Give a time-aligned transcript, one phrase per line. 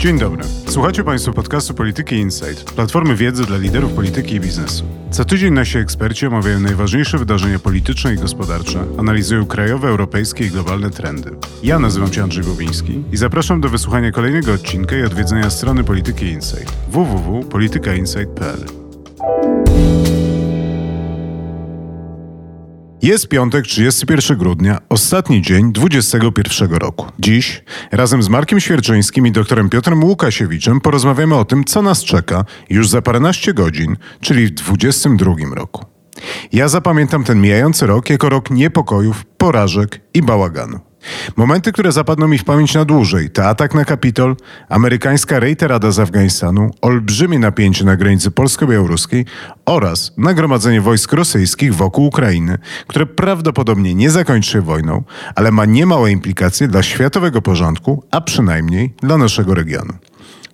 [0.00, 0.44] Dzień dobry.
[0.66, 4.84] Słuchacie Państwo podcastu Polityki Insight, platformy wiedzy dla liderów polityki i biznesu.
[5.10, 10.90] Co tydzień nasi eksperci omawiają najważniejsze wydarzenia polityczne i gospodarcze, analizują krajowe, europejskie i globalne
[10.90, 11.30] trendy.
[11.62, 16.26] Ja nazywam się Andrzej Bobiński i zapraszam do wysłuchania kolejnego odcinka i odwiedzenia strony Polityki
[16.26, 18.79] Insight www.politykainsight.pl.
[23.02, 27.06] Jest piątek, 31 grudnia, ostatni dzień 2021 roku.
[27.18, 32.44] Dziś razem z Markiem Świerczyńskim i doktorem Piotrem Łukasiewiczem porozmawiamy o tym, co nas czeka
[32.70, 35.84] już za paręnaście godzin, czyli w 2022 roku.
[36.52, 40.89] Ja zapamiętam ten mijający rok jako rok niepokojów, porażek i bałaganu.
[41.36, 44.36] Momenty, które zapadną mi w pamięć na dłużej, to atak na Kapitol,
[44.68, 49.24] amerykańska rejterada z Afganistanu, olbrzymie napięcie na granicy polsko-białoruskiej
[49.66, 55.02] oraz nagromadzenie wojsk rosyjskich wokół Ukrainy, które prawdopodobnie nie zakończy się wojną,
[55.34, 59.92] ale ma niemałe implikacje dla światowego porządku, a przynajmniej dla naszego regionu.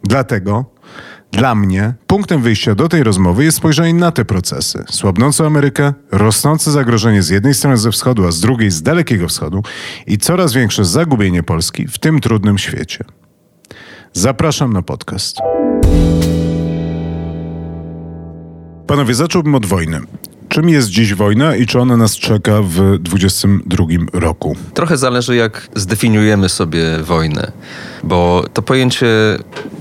[0.04, 0.64] Dlatego
[1.36, 4.84] dla mnie punktem wyjścia do tej rozmowy jest spojrzenie na te procesy.
[4.90, 9.62] Słabnącą Amerykę, rosnące zagrożenie z jednej strony ze wschodu, a z drugiej z dalekiego wschodu
[10.06, 13.04] i coraz większe zagubienie Polski w tym trudnym świecie.
[14.12, 15.36] Zapraszam na podcast.
[18.86, 20.00] Panowie, zacząłbym od wojny.
[20.48, 24.56] Czym jest dziś wojna i czy ona nas czeka w 2022 roku?
[24.74, 27.52] Trochę zależy, jak zdefiniujemy sobie wojnę,
[28.04, 29.06] bo to pojęcie,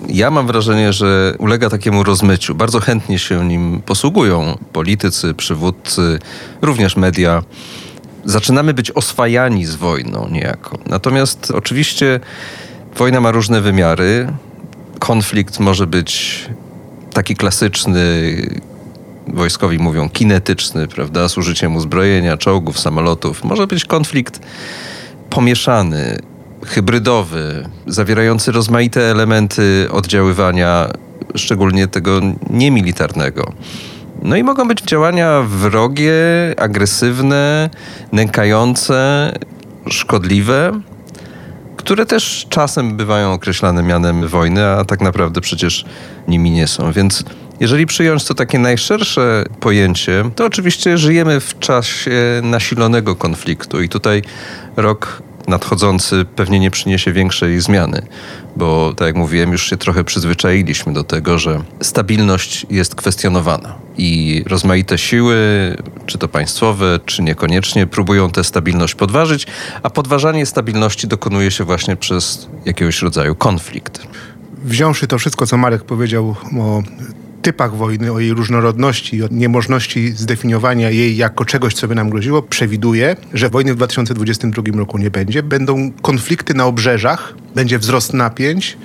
[0.10, 2.56] ja mam wrażenie, że ulega takiemu rozmyciu.
[2.56, 6.20] Bardzo chętnie się nim posługują politycy, przywódcy,
[6.62, 7.44] również media.
[8.26, 10.78] Zaczynamy być oswajani z wojną niejako.
[10.86, 12.20] Natomiast oczywiście
[12.98, 14.28] wojna ma różne wymiary.
[15.00, 16.46] Konflikt może być
[17.14, 18.02] taki klasyczny,
[19.28, 23.44] wojskowi mówią kinetyczny, prawda, z użyciem uzbrojenia, czołgów, samolotów.
[23.44, 24.40] Może być konflikt
[25.30, 26.20] pomieszany,
[26.66, 30.88] hybrydowy, zawierający rozmaite elementy oddziaływania,
[31.36, 33.54] szczególnie tego niemilitarnego.
[34.22, 36.14] No i mogą być działania wrogie,
[36.58, 37.70] agresywne,
[38.12, 39.32] nękające,
[39.90, 40.82] szkodliwe,
[41.78, 45.86] które też czasem bywają określane mianem wojny, a tak naprawdę przecież
[46.28, 46.92] nimi nie są.
[46.92, 47.24] Więc
[47.60, 52.12] jeżeli przyjąć to takie najszersze pojęcie, to oczywiście żyjemy w czasie
[52.44, 54.22] nasilonego konfliktu i tutaj
[54.76, 58.02] rok nadchodzący pewnie nie przyniesie większej zmiany,
[58.56, 64.44] bo tak jak mówiłem, już się trochę przyzwyczailiśmy do tego, że stabilność jest kwestionowana i
[64.48, 65.38] rozmaite siły,
[66.06, 69.48] czy to państwowe, czy niekoniecznie, próbują tę stabilność podważyć,
[69.84, 74.08] a podważanie stabilności dokonuje się właśnie przez jakiegoś rodzaju konflikt.
[74.64, 76.84] Wziąwszy to wszystko, co Marek powiedział o
[77.46, 82.42] typach wojny, o jej różnorodności, o niemożności zdefiniowania jej jako czegoś, co by nam groziło,
[82.42, 85.44] przewiduje, że wojny w 2022 roku nie będzie.
[85.44, 88.78] Będą konflikty na obrzeżach, będzie wzrost napięć.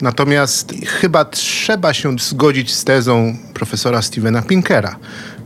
[0.00, 4.96] Natomiast chyba trzeba się zgodzić z tezą profesora Stevena Pinkera,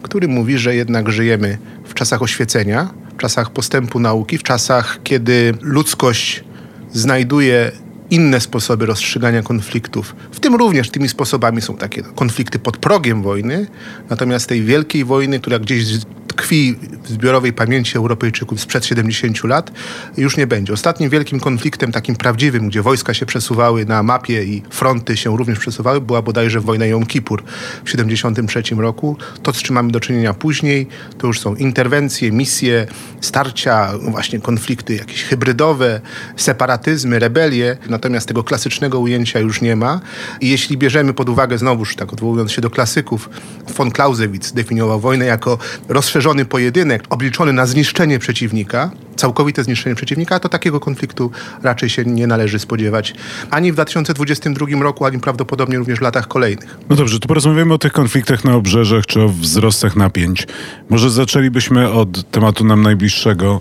[0.02, 5.54] który mówi, że jednak żyjemy w czasach oświecenia, w czasach postępu nauki, w czasach, kiedy
[5.60, 6.44] ludzkość
[6.92, 7.72] znajduje
[8.12, 10.16] inne sposoby rozstrzygania konfliktów.
[10.32, 13.66] W tym również tymi sposobami są takie konflikty pod progiem wojny,
[14.10, 15.84] natomiast tej wielkiej wojny, która gdzieś
[16.32, 19.72] tkwi w zbiorowej pamięci Europejczyków sprzed 70 lat,
[20.16, 20.72] już nie będzie.
[20.72, 25.58] Ostatnim wielkim konfliktem, takim prawdziwym, gdzie wojska się przesuwały na mapie i fronty się również
[25.58, 27.42] przesuwały, była bodajże wojna Jom Kippur
[27.84, 29.16] w 73 roku.
[29.42, 30.86] To, z czym mamy do czynienia później,
[31.18, 32.86] to już są interwencje, misje,
[33.20, 36.00] starcia, właśnie konflikty jakieś hybrydowe,
[36.36, 40.00] separatyzmy, rebelie, natomiast tego klasycznego ujęcia już nie ma.
[40.40, 43.30] I jeśli bierzemy pod uwagę, znowuż tak odwołując się do klasyków,
[43.76, 45.58] von Clausewitz definiował wojnę jako
[45.88, 51.30] rozszerzony pojedynek obliczony na zniszczenie przeciwnika, całkowite zniszczenie przeciwnika, to takiego konfliktu
[51.62, 53.14] raczej się nie należy spodziewać
[53.50, 56.78] ani w 2022 roku, ani prawdopodobnie również w latach kolejnych.
[56.88, 60.46] No dobrze, to porozmawiamy o tych konfliktach na obrzeżach czy o wzrostach napięć.
[60.90, 63.60] Może zaczęlibyśmy od tematu nam najbliższego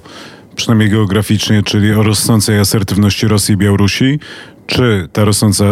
[0.55, 4.19] przynajmniej geograficznie, czyli o rosnącej asertywności Rosji i Białorusi.
[4.67, 5.65] Czy ta rosnąca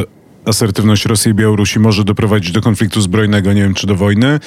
[0.45, 4.39] asertywność Rosji i Białorusi może doprowadzić do konfliktu zbrojnego, nie wiem czy do wojny,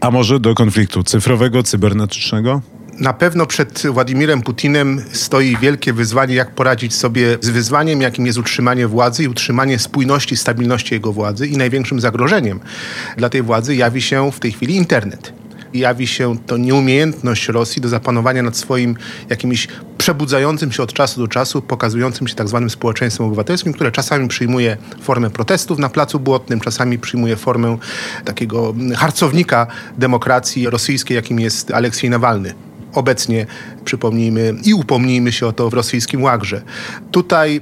[0.00, 2.62] a może do konfliktu cyfrowego, cybernetycznego?
[3.00, 8.38] Na pewno przed Władimirem Putinem stoi wielkie wyzwanie, jak poradzić sobie z wyzwaniem, jakim jest
[8.38, 11.46] utrzymanie władzy i utrzymanie spójności, stabilności jego władzy.
[11.46, 12.60] I największym zagrożeniem
[13.16, 15.32] dla tej władzy jawi się w tej chwili internet
[15.74, 18.96] jawi się to nieumiejętność Rosji do zapanowania nad swoim
[19.30, 19.68] jakimś
[19.98, 24.76] przebudzającym się od czasu do czasu, pokazującym się tak zwanym społeczeństwem obywatelskim, które czasami przyjmuje
[25.00, 27.78] formę protestów na Placu Błotnym, czasami przyjmuje formę
[28.24, 29.66] takiego harcownika
[29.98, 32.54] demokracji rosyjskiej, jakim jest Aleksiej Nawalny
[32.94, 33.46] obecnie,
[33.84, 36.62] przypomnijmy i upomnijmy się o to w rosyjskim łagrze.
[37.10, 37.60] Tutaj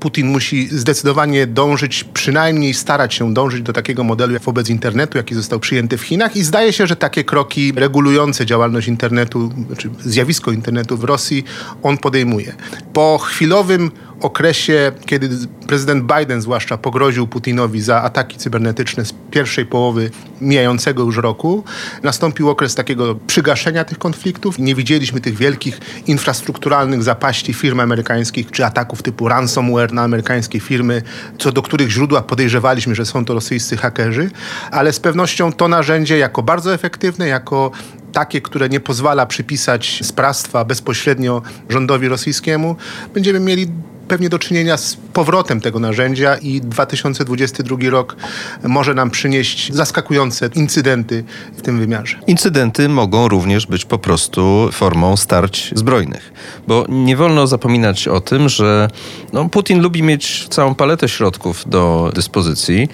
[0.00, 5.34] Putin musi zdecydowanie dążyć, przynajmniej starać się dążyć do takiego modelu jak wobec internetu, jaki
[5.34, 9.90] został przyjęty w Chinach i zdaje się, że takie kroki regulujące działalność internetu, czy znaczy
[10.00, 11.44] zjawisko internetu w Rosji
[11.82, 12.54] on podejmuje.
[12.92, 15.28] Po chwilowym okresie, kiedy
[15.66, 20.10] prezydent Biden zwłaszcza pogroził Putinowi za ataki cybernetyczne z pierwszej połowy
[20.40, 21.64] mijającego już roku,
[22.02, 24.58] nastąpił okres takiego przygaszenia tych konfliktów.
[24.58, 31.02] Nie widzieliśmy tych wielkich infrastrukturalnych zapaści firm amerykańskich czy ataków typu ransomware na amerykańskie firmy,
[31.38, 34.30] co do których źródła podejrzewaliśmy, że są to rosyjscy hakerzy,
[34.70, 37.70] ale z pewnością to narzędzie jako bardzo efektywne, jako
[38.12, 42.76] takie, które nie pozwala przypisać sprawstwa bezpośrednio rządowi rosyjskiemu,
[43.14, 43.66] będziemy mieli
[44.08, 48.16] pewnie do czynienia z powrotem tego narzędzia i 2022 rok
[48.62, 51.24] może nam przynieść zaskakujące incydenty
[51.56, 52.18] w tym wymiarze.
[52.26, 56.32] Incydenty mogą również być po prostu formą starć zbrojnych,
[56.66, 58.88] bo nie wolno zapominać o tym, że
[59.32, 62.88] no, Putin lubi mieć całą paletę środków do dyspozycji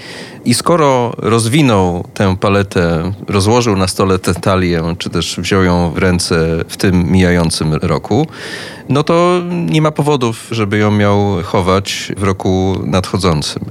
[0.44, 5.98] i skoro rozwinął tę paletę, rozłożył na stole tę talię, czy też wziął ją w
[5.98, 8.26] ręce w tym mijającym roku,
[8.88, 13.64] no to nie ma powodów, żeby ją miał chować w roku nadchodzącym.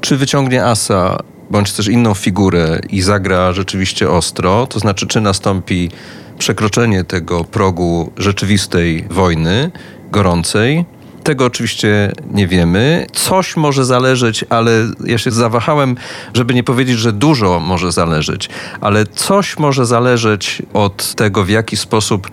[0.00, 1.18] Czy wyciągnie asa,
[1.50, 5.90] bądź też inną figurę i zagra rzeczywiście ostro, to znaczy czy nastąpi
[6.38, 9.70] przekroczenie tego progu rzeczywistej wojny,
[10.10, 10.84] gorącej,
[11.26, 13.06] tego oczywiście nie wiemy.
[13.12, 14.70] Coś może zależeć, ale
[15.04, 15.96] ja się zawahałem,
[16.34, 18.48] żeby nie powiedzieć, że dużo może zależeć,
[18.80, 22.30] ale coś może zależeć od tego, w jaki sposób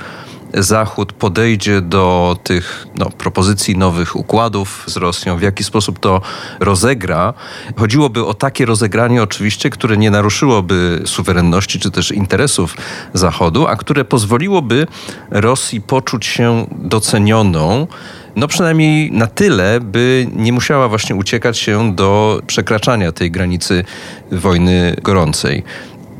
[0.54, 6.22] Zachód podejdzie do tych no, propozycji nowych układów z Rosją, w jaki sposób to
[6.60, 7.34] rozegra.
[7.78, 12.76] Chodziłoby o takie rozegranie oczywiście, które nie naruszyłoby suwerenności czy też interesów
[13.14, 14.88] Zachodu, a które pozwoliłoby
[15.30, 17.88] Rosji poczuć się docenioną
[18.36, 23.86] no przynajmniej na tyle, by nie musiała właśnie uciekać się do przekraczania tej granicy
[24.32, 25.64] wojny gorącej.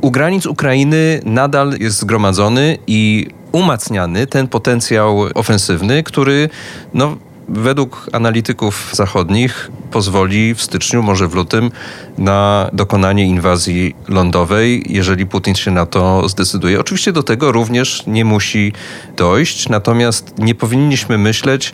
[0.04, 6.48] U granic Ukrainy nadal jest zgromadzony i umacniany ten potencjał ofensywny, który
[6.94, 7.16] no,
[7.48, 11.70] według analityków zachodnich pozwoli w styczniu, może w lutym,
[12.18, 16.80] na dokonanie inwazji lądowej, jeżeli Putin się na to zdecyduje.
[16.80, 18.72] Oczywiście do tego również nie musi
[19.16, 21.72] dojść, natomiast nie powinniśmy myśleć,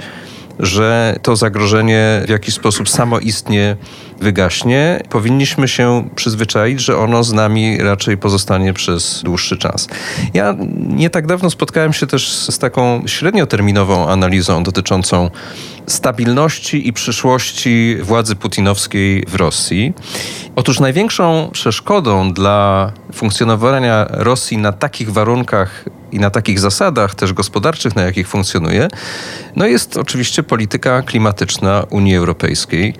[0.60, 3.76] że to zagrożenie w jakiś sposób samoistnie
[4.20, 9.88] wygaśnie, powinniśmy się przyzwyczaić, że ono z nami raczej pozostanie przez dłuższy czas.
[10.34, 15.30] Ja nie tak dawno spotkałem się też z taką średnioterminową analizą dotyczącą
[15.86, 19.92] stabilności i przyszłości władzy putinowskiej w Rosji.
[20.56, 27.96] Otóż największą przeszkodą dla funkcjonowania Rosji na takich warunkach i na takich zasadach też gospodarczych,
[27.96, 28.88] na jakich funkcjonuje,
[29.56, 32.94] no jest oczywiście polityka klimatyczna Unii Europejskiej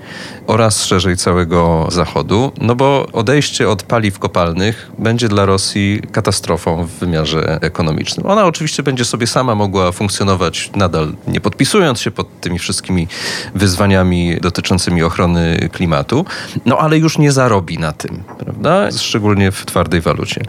[0.46, 6.90] oraz szerzej całego Zachodu, no bo odejście od paliw kopalnych będzie dla Rosji katastrofą w
[6.90, 8.26] wymiarze ekonomicznym.
[8.26, 13.08] Ona oczywiście będzie sobie sama mogła funkcjonować nadal, nie podpisując się pod tymi wszystkimi
[13.54, 16.24] wyzwaniami dotyczącymi ochrony klimatu,
[16.66, 18.90] no ale już nie zarobi na tym, prawda?
[18.98, 20.42] Szczególnie w twardej walucie.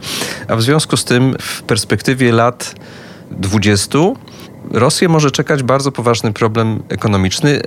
[0.47, 2.75] A w związku z tym w perspektywie lat
[3.31, 4.00] 20
[4.72, 7.62] Rosję może czekać bardzo poważny problem ekonomiczny,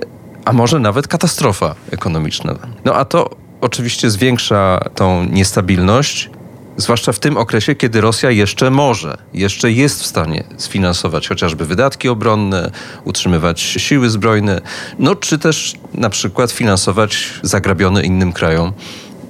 [0.45, 2.55] a może nawet katastrofa ekonomiczna.
[2.85, 3.29] No a to
[3.61, 6.29] oczywiście zwiększa tą niestabilność,
[6.77, 12.09] zwłaszcza w tym okresie, kiedy Rosja jeszcze może, jeszcze jest w stanie sfinansować chociażby wydatki
[12.09, 12.71] obronne,
[13.03, 14.61] utrzymywać siły zbrojne,
[14.99, 18.73] no czy też na przykład finansować zagrabione innym krajom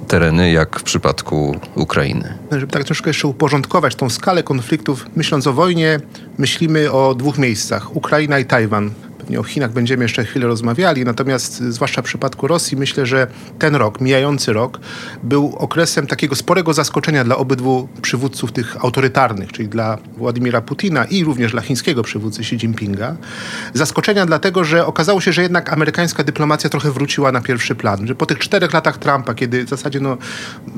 [0.08, 2.38] tereny, jak w przypadku Ukrainy.
[2.52, 6.00] Żeby tak troszkę jeszcze uporządkować tą skalę konfliktów, myśląc o wojnie,
[6.38, 8.92] myślimy o dwóch miejscach: Ukraina i Tajwan.
[9.25, 13.27] Pewnie o Chinach będziemy jeszcze chwilę rozmawiali, natomiast zwłaszcza w przypadku Rosji myślę, że
[13.60, 14.79] ten rok, mijający rok,
[15.24, 21.24] był okresem takiego sporego zaskoczenia dla obydwu przywódców tych autorytarnych, czyli dla Władimira Putina i
[21.24, 23.15] również dla chińskiego przywódcy Xi Jinpinga.
[23.74, 28.08] Zaskoczenia dlatego, że okazało się, że jednak amerykańska dyplomacja trochę wróciła na pierwszy plan.
[28.08, 30.17] Że po tych czterech latach Trumpa, kiedy w zasadzie no,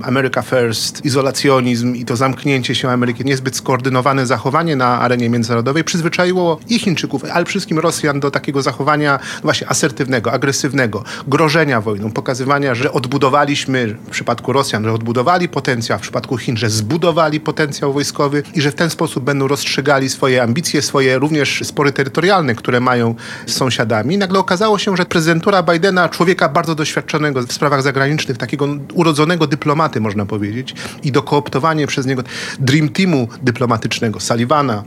[0.04, 6.60] America First, izolacjonizm i to zamknięcie się Ameryki, niezbyt skoordynowane zachowanie na arenie międzynarodowej przyzwyczaiło
[6.70, 12.76] i Chińczyków, ale przede wszystkim Rosjan do takiego zachowania właśnie asertywnego, agresywnego, grożenia wojną, pokazywania,
[12.76, 18.44] że odbudowaliśmy, w przypadku Rosjan, że odbudowali potencjał, w przypadku Chin, że zbudowali potencjał wojskowy
[18.54, 23.16] i że w ten sposób będą rozstrzygali swoje ambicje, swoje również spory terytorialne, które mają
[23.46, 24.18] z sąsiadami.
[24.18, 30.02] Nagle okazało się, że prezydentura Bidena, człowieka bardzo doświadczonego w sprawach zagranicznych, takiego urodzonego dyplomaty,
[30.02, 32.24] można powiedzieć, i dokooptowanie przez niego
[32.60, 34.84] Dream Teamu dyplomatycznego, Sullivana,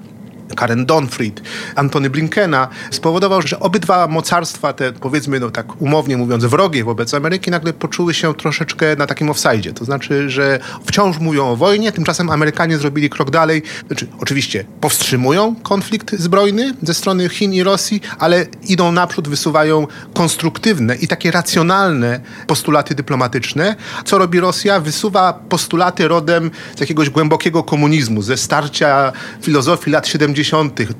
[0.56, 1.42] Karen Donfried,
[1.74, 7.50] Antony Blinkena, spowodował, że obydwa mocarstwa, te powiedzmy, no tak umownie mówiąc, wrogie wobec Ameryki,
[7.50, 9.72] nagle poczuły się troszeczkę na takim offside.
[9.72, 13.62] To znaczy, że wciąż mówią o wojnie, tymczasem Amerykanie zrobili krok dalej.
[13.86, 20.94] Znaczy, oczywiście powstrzymują konflikt zbrojny ze strony Chin i Rosji, ale idą naprzód, wysuwają konstruktywne
[20.96, 23.76] i takie racjonalne postulaty dyplomatyczne.
[24.04, 24.80] Co robi Rosja?
[24.80, 30.39] Wysuwa postulaty rodem z jakiegoś głębokiego komunizmu, ze starcia filozofii lat 70.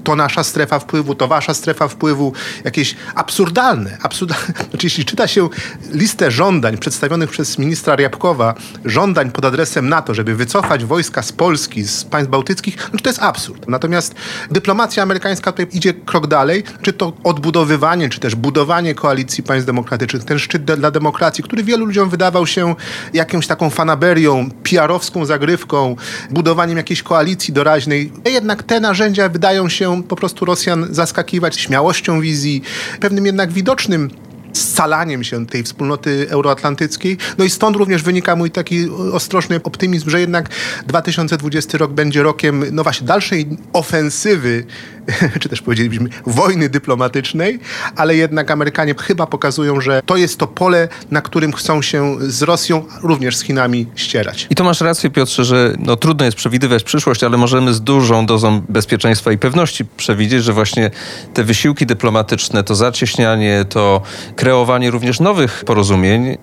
[0.04, 2.32] To nasza strefa wpływu, to wasza strefa wpływu.
[2.64, 3.98] Jakieś absurdalne.
[4.02, 4.46] absurdalne.
[4.70, 5.48] Znaczy, jeśli czyta się
[5.92, 8.54] listę żądań przedstawionych przez ministra Ryabkowa,
[8.84, 13.22] żądań pod adresem NATO, żeby wycofać wojska z Polski, z państw bałtyckich, no to jest
[13.22, 13.68] absurd.
[13.68, 14.14] Natomiast
[14.50, 20.24] dyplomacja amerykańska tutaj idzie krok dalej, czy to odbudowywanie, czy też budowanie koalicji państw demokratycznych,
[20.24, 22.74] ten szczyt dla demokracji, który wielu ludziom wydawał się
[23.12, 25.96] jakąś taką fanaberią, PR-owską zagrywką,
[26.30, 28.12] budowaniem jakiejś koalicji doraźnej.
[28.24, 32.62] Jednak te narzędzia wydają się po prostu Rosjan zaskakiwać śmiałością wizji,
[33.00, 34.10] pewnym jednak widocznym
[34.52, 37.16] scalaniem się tej wspólnoty euroatlantyckiej.
[37.38, 40.48] No i stąd również wynika mój taki ostrożny optymizm, że jednak
[40.86, 44.64] 2020 rok będzie rokiem, no właśnie, dalszej ofensywy,
[45.40, 47.58] czy też powiedzielibyśmy wojny dyplomatycznej,
[47.96, 52.42] ale jednak Amerykanie chyba pokazują, że to jest to pole, na którym chcą się z
[52.42, 54.46] Rosją, również z Chinami ścierać.
[54.50, 58.26] I to masz rację, Piotrze, że no, trudno jest przewidywać przyszłość, ale możemy z dużą
[58.26, 60.90] dozą bezpieczeństwa i pewności przewidzieć, że właśnie
[61.34, 64.02] te wysiłki dyplomatyczne, to zacieśnianie, to
[64.40, 66.38] kreowanie również nowych porozumień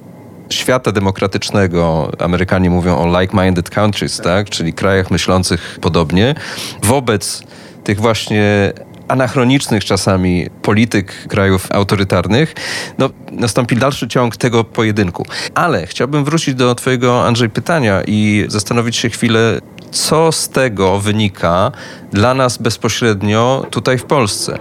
[0.50, 4.50] świata demokratycznego, Amerykanie mówią o like-minded countries, tak?
[4.50, 6.36] czyli krajach myślących podobnie,
[6.84, 7.44] wobec
[7.84, 8.74] tych właśnie
[9.08, 12.54] anachronicznych czasami polityk krajów autorytarnych,
[12.98, 15.26] no, nastąpi dalszy ciąg tego pojedynku.
[15.56, 19.60] Ale chciałbym wrócić do Twojego, Andrzej, pytania i zastanowić się chwilę,
[19.92, 21.72] co z tego wynika
[22.12, 24.60] dla nas bezpośrednio tutaj w Polsce.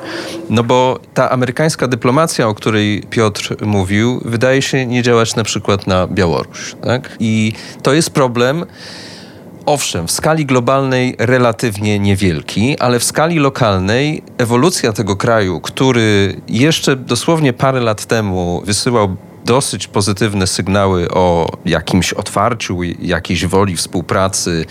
[0.50, 5.86] No bo ta amerykańska dyplomacja, o której Piotr mówił, wydaje się nie działać na przykład
[5.86, 6.74] na Białoruś.
[6.84, 7.16] Tak?
[7.20, 7.52] I
[7.82, 8.66] to jest problem.
[9.66, 16.96] Owszem, w skali globalnej relatywnie niewielki, ale w skali lokalnej ewolucja tego kraju, który jeszcze
[16.96, 19.16] dosłownie parę lat temu wysyłał
[19.46, 24.66] dosyć pozytywne sygnały o jakimś otwarciu, jakiejś woli współpracy,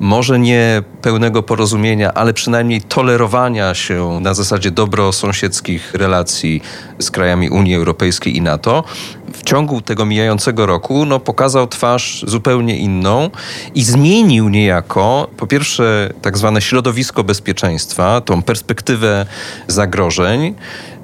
[0.00, 6.62] może nie pełnego porozumienia, ale przynajmniej tolerowania się na zasadzie dobrosąsiedzkich relacji
[6.98, 8.84] z krajami Unii Europejskiej i NATO,
[9.32, 13.30] w ciągu tego mijającego roku no, pokazał twarz zupełnie inną
[13.74, 19.26] i zmienił niejako, po pierwsze, tak zwane środowisko bezpieczeństwa, tą perspektywę
[19.68, 20.54] zagrożeń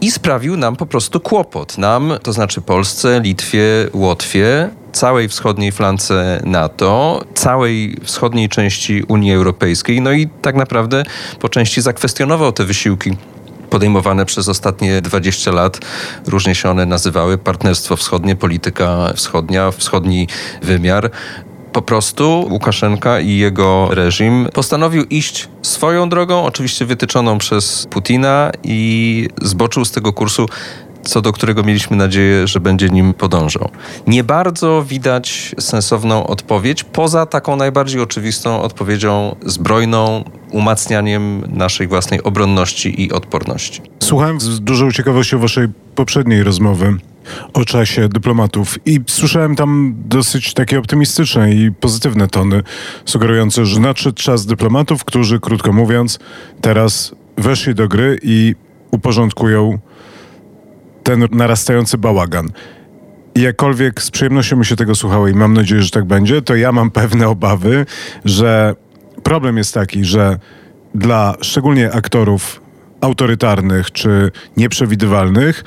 [0.01, 1.79] i sprawił nam po prostu kłopot.
[1.79, 10.01] Nam, to znaczy Polsce, Litwie, Łotwie, całej wschodniej flance NATO, całej wschodniej części Unii Europejskiej,
[10.01, 11.05] no i tak naprawdę
[11.41, 13.17] po części zakwestionował te wysiłki
[13.71, 15.81] podejmowane przez ostatnie 20 lat.
[16.27, 17.39] Różnie się one nazywały.
[17.39, 20.29] Partnerstwo wschodnie, polityka wschodnia, wschodni
[20.63, 21.11] wymiar
[21.73, 29.29] po prostu Łukaszenka i jego reżim postanowił iść swoją drogą, oczywiście wytyczoną przez Putina i
[29.43, 30.49] zboczył z tego kursu
[31.05, 33.71] co do którego mieliśmy nadzieję, że będzie nim podążał.
[34.07, 43.03] Nie bardzo widać sensowną odpowiedź, poza taką najbardziej oczywistą odpowiedzią zbrojną, umacnianiem naszej własnej obronności
[43.03, 43.83] i odporności.
[44.03, 46.97] Słuchałem z dużą ciekawością waszej poprzedniej rozmowy
[47.53, 52.63] o czasie dyplomatów i słyszałem tam dosyć takie optymistyczne i pozytywne tony,
[53.05, 56.19] sugerujące, że nadszedł czas dyplomatów, którzy, krótko mówiąc,
[56.61, 58.55] teraz weszli do gry i
[58.91, 59.79] uporządkują
[61.03, 62.49] ten narastający bałagan.
[63.35, 66.73] Jakkolwiek z przyjemnością mi się tego słuchało i mam nadzieję, że tak będzie, to ja
[66.73, 67.87] mam pewne obawy,
[68.25, 68.75] że
[69.23, 70.39] problem jest taki, że
[70.95, 72.61] dla szczególnie aktorów
[73.01, 75.65] autorytarnych czy nieprzewidywalnych,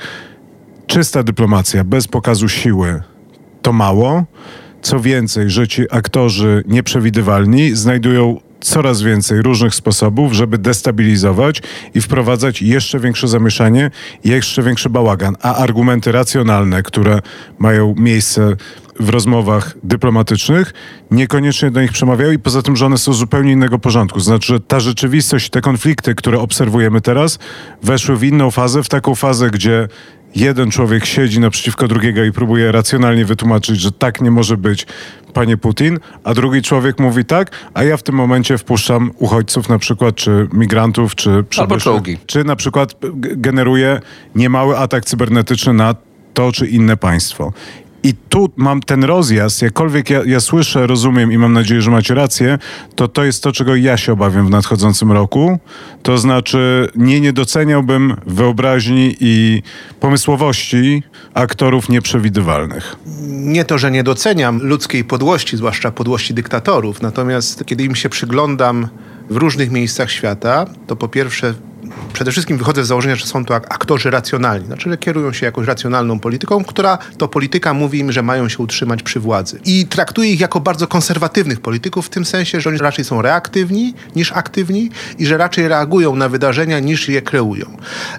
[0.86, 3.02] czysta dyplomacja bez pokazu siły
[3.62, 4.24] to mało.
[4.82, 11.62] Co więcej, że ci aktorzy nieprzewidywalni znajdują coraz więcej różnych sposobów, żeby destabilizować
[11.94, 13.90] i wprowadzać jeszcze większe zamieszanie
[14.24, 15.36] jeszcze większy bałagan.
[15.42, 17.20] A argumenty racjonalne, które
[17.58, 18.56] mają miejsce
[19.00, 20.74] w rozmowach dyplomatycznych,
[21.10, 24.20] niekoniecznie do nich przemawiają i poza tym, że one są zupełnie innego porządku.
[24.20, 27.38] Znaczy, że ta rzeczywistość, te konflikty, które obserwujemy teraz,
[27.82, 29.88] weszły w inną fazę, w taką fazę, gdzie
[30.36, 34.86] jeden człowiek siedzi naprzeciwko drugiego i próbuje racjonalnie wytłumaczyć, że tak nie może być,
[35.32, 39.78] panie Putin, a drugi człowiek mówi tak, a ja w tym momencie wpuszczam uchodźców na
[39.78, 41.90] przykład, czy migrantów, czy przybyszy,
[42.26, 44.00] czy na przykład generuje
[44.34, 45.94] niemały atak cybernetyczny na
[46.34, 47.52] to czy inne państwo.
[48.06, 52.14] I tu mam ten rozjazd, jakkolwiek ja, ja słyszę, rozumiem i mam nadzieję, że macie
[52.14, 52.58] rację,
[52.94, 55.58] to to jest to, czego ja się obawiam w nadchodzącym roku.
[56.02, 59.62] To znaczy, nie niedoceniałbym wyobraźni i
[60.00, 61.02] pomysłowości
[61.34, 62.96] aktorów nieprzewidywalnych.
[63.28, 68.88] Nie to, że nie doceniam ludzkiej podłości, zwłaszcza podłości dyktatorów, natomiast kiedy im się przyglądam
[69.30, 71.54] w różnych miejscach świata, to po pierwsze
[72.12, 75.66] przede wszystkim wychodzę z założenia, że są to aktorzy racjonalni, znaczy, że kierują się jakąś
[75.66, 79.60] racjonalną polityką, która to polityka mówi im, że mają się utrzymać przy władzy.
[79.64, 83.94] I traktuje ich jako bardzo konserwatywnych polityków w tym sensie, że oni raczej są reaktywni
[84.16, 87.66] niż aktywni i że raczej reagują na wydarzenia niż je kreują.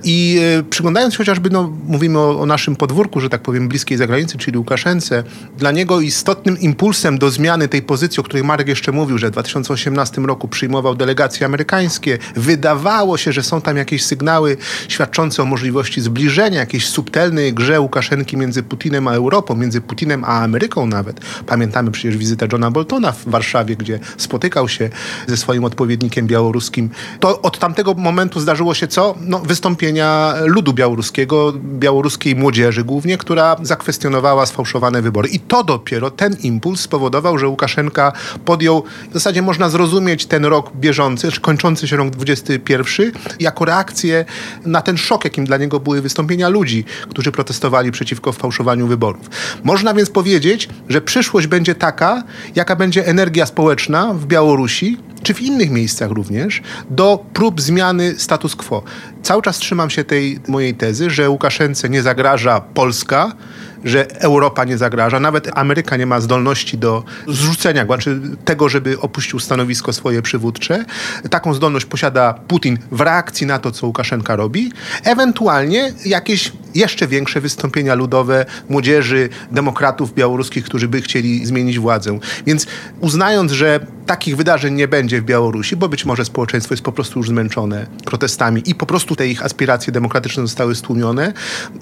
[0.03, 3.97] I e, przyglądając się chociażby, no, mówimy o, o naszym podwórku, że tak powiem, bliskiej
[3.97, 5.23] zagranicy, czyli Łukaszence,
[5.57, 9.31] dla niego istotnym impulsem do zmiany tej pozycji, o której Marek jeszcze mówił, że w
[9.31, 14.57] 2018 roku przyjmował delegacje amerykańskie, wydawało się, że są tam jakieś sygnały
[14.87, 20.43] świadczące o możliwości zbliżenia, jakiejś subtelnej grze Łukaszenki między Putinem a Europą, między Putinem a
[20.43, 21.19] Ameryką nawet.
[21.45, 24.89] Pamiętamy przecież wizytę Johna Boltona w Warszawie, gdzie spotykał się
[25.27, 26.89] ze swoim odpowiednikiem białoruskim.
[27.19, 29.15] To od tamtego momentu zdarzyło się co?
[29.21, 35.29] No, wystąpienia ludu białoruskiego, białoruskiej młodzieży głównie, która zakwestionowała sfałszowane wybory.
[35.29, 38.11] I to dopiero, ten impuls spowodował, że Łukaszenka
[38.45, 44.25] podjął, w zasadzie można zrozumieć ten rok bieżący, kończący się rok 21, jako reakcję
[44.65, 49.29] na ten szok, jakim dla niego były wystąpienia ludzi, którzy protestowali przeciwko fałszowaniu wyborów.
[49.63, 52.23] Można więc powiedzieć, że przyszłość będzie taka,
[52.55, 58.55] jaka będzie energia społeczna w Białorusi, czy w innych miejscach również, do prób zmiany status
[58.55, 58.83] quo.
[59.23, 63.31] Cały czas trzymam się tej mojej tezy, że Łukaszence nie zagraża Polska,
[63.87, 69.39] że Europa nie zagraża, nawet Ameryka nie ma zdolności do zrzucenia, znaczy tego, żeby opuścił
[69.39, 70.85] stanowisko swoje przywódcze.
[71.29, 74.71] Taką zdolność posiada Putin w reakcji na to, co Łukaszenka robi.
[75.03, 82.19] Ewentualnie jakieś jeszcze większe wystąpienia ludowe młodzieży, demokratów białoruskich, którzy by chcieli zmienić władzę.
[82.45, 82.67] Więc
[82.99, 87.19] uznając, że takich wydarzeń nie będzie w Białorusi, bo być może społeczeństwo jest po prostu
[87.19, 91.33] już zmęczone protestami i po prostu te ich aspiracje demokratyczne zostały stłumione,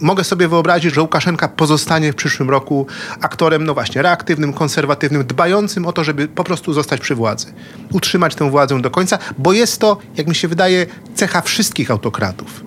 [0.01, 2.88] mogę sobie wyobrazić, że Łukaszenka pozostanie w przyszłym roku
[3.22, 7.53] aktorem, no właśnie, reaktywnym, konserwatywnym, dbającym o to, żeby po prostu zostać przy władzy.
[7.92, 12.64] Utrzymać tę władzę do końca, bo jest to, jak mi się wydaje, cecha wszystkich autokratów.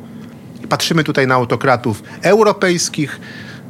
[0.68, 3.20] Patrzymy tutaj na autokratów europejskich,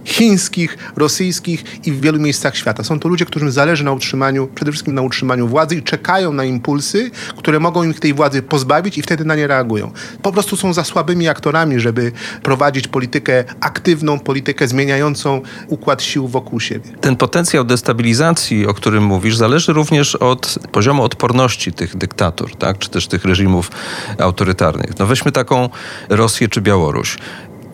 [0.09, 2.85] chińskich, rosyjskich i w wielu miejscach świata.
[2.85, 6.45] Są to ludzie, którym zależy na utrzymaniu, przede wszystkim na utrzymaniu władzy i czekają na
[6.45, 9.93] impulsy, które mogą im tej władzy pozbawić i wtedy na nie reagują.
[10.23, 16.61] Po prostu są za słabymi aktorami, żeby prowadzić politykę aktywną, politykę zmieniającą układ sił wokół
[16.61, 16.91] siebie.
[17.01, 22.79] Ten potencjał destabilizacji, o którym mówisz, zależy również od poziomu odporności tych dyktatur, tak?
[22.79, 23.71] czy też tych reżimów
[24.19, 24.99] autorytarnych.
[24.99, 25.69] No weźmy taką
[26.09, 27.19] Rosję czy Białoruś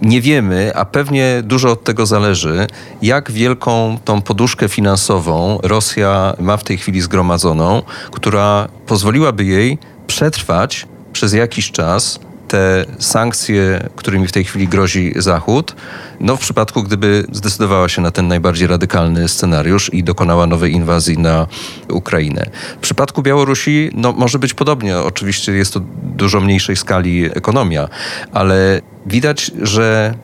[0.04, 2.66] nie wiemy, a pewnie dużo od tego zależy,
[3.02, 10.86] jak wielką tą poduszkę finansową Rosja ma w tej chwili zgromadzoną, która pozwoliłaby jej przetrwać
[11.12, 12.20] przez jakiś czas
[12.54, 15.76] te sankcje, którymi w tej chwili grozi Zachód,
[16.20, 21.18] no w przypadku, gdyby zdecydowała się na ten najbardziej radykalny scenariusz i dokonała nowej inwazji
[21.18, 21.46] na
[21.90, 22.46] Ukrainę.
[22.76, 24.98] W przypadku Białorusi, no może być podobnie.
[24.98, 27.88] Oczywiście jest to dużo mniejszej skali ekonomia,
[28.32, 30.14] ale widać, że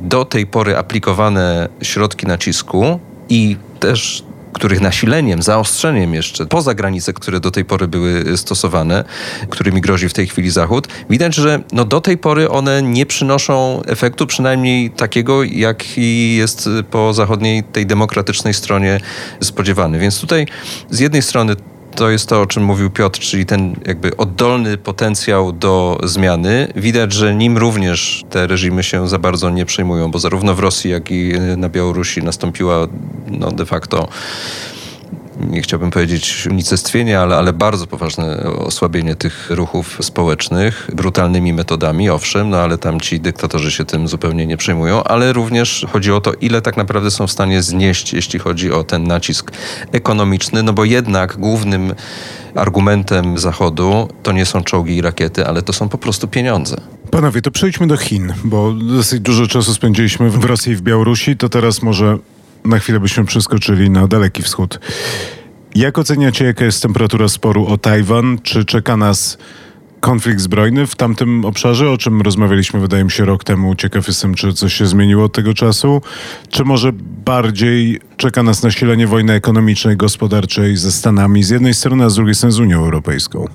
[0.00, 4.24] do tej pory aplikowane środki nacisku i też
[4.62, 9.04] których nasileniem, zaostrzeniem jeszcze poza granice, które do tej pory były stosowane,
[9.48, 13.82] którymi grozi w tej chwili Zachód, widać, że no do tej pory one nie przynoszą
[13.86, 19.00] efektu przynajmniej takiego, jaki jest po zachodniej, tej demokratycznej stronie
[19.40, 19.98] spodziewany.
[19.98, 20.46] Więc tutaj
[20.90, 21.56] z jednej strony
[21.94, 26.72] to jest to, o czym mówił Piotr, czyli ten jakby oddolny potencjał do zmiany.
[26.76, 30.90] Widać, że nim również te reżimy się za bardzo nie przejmują, bo zarówno w Rosji,
[30.90, 32.86] jak i na Białorusi nastąpiła
[33.30, 34.08] no, de facto
[35.50, 40.90] nie chciałbym powiedzieć unicestwienie, ale, ale bardzo poważne osłabienie tych ruchów społecznych.
[40.94, 45.86] Brutalnymi metodami, owszem, no ale tam ci dyktatorzy się tym zupełnie nie przejmują, ale również
[45.92, 49.52] chodzi o to, ile tak naprawdę są w stanie znieść, jeśli chodzi o ten nacisk
[49.92, 51.94] ekonomiczny, no bo jednak głównym
[52.54, 56.76] argumentem Zachodu to nie są czołgi i rakiety, ale to są po prostu pieniądze.
[57.10, 61.36] Panowie, to przejdźmy do Chin, bo dosyć dużo czasu spędziliśmy w Rosji i w Białorusi,
[61.36, 62.18] to teraz może
[62.64, 64.80] na chwilę byśmy przeskoczyli na Daleki Wschód.
[65.74, 68.38] Jak oceniacie, jaka jest temperatura sporu o Tajwan?
[68.42, 69.38] Czy czeka nas
[70.00, 73.74] konflikt zbrojny w tamtym obszarze, o czym rozmawialiśmy, wydaje mi się, rok temu.
[73.74, 76.02] Ciekaw jestem, czy coś się zmieniło od tego czasu.
[76.50, 76.92] Czy może
[77.24, 82.34] bardziej czeka nas nasilenie wojny ekonomicznej, gospodarczej ze Stanami z jednej strony, a z drugiej
[82.34, 83.48] strony z Unią Europejską?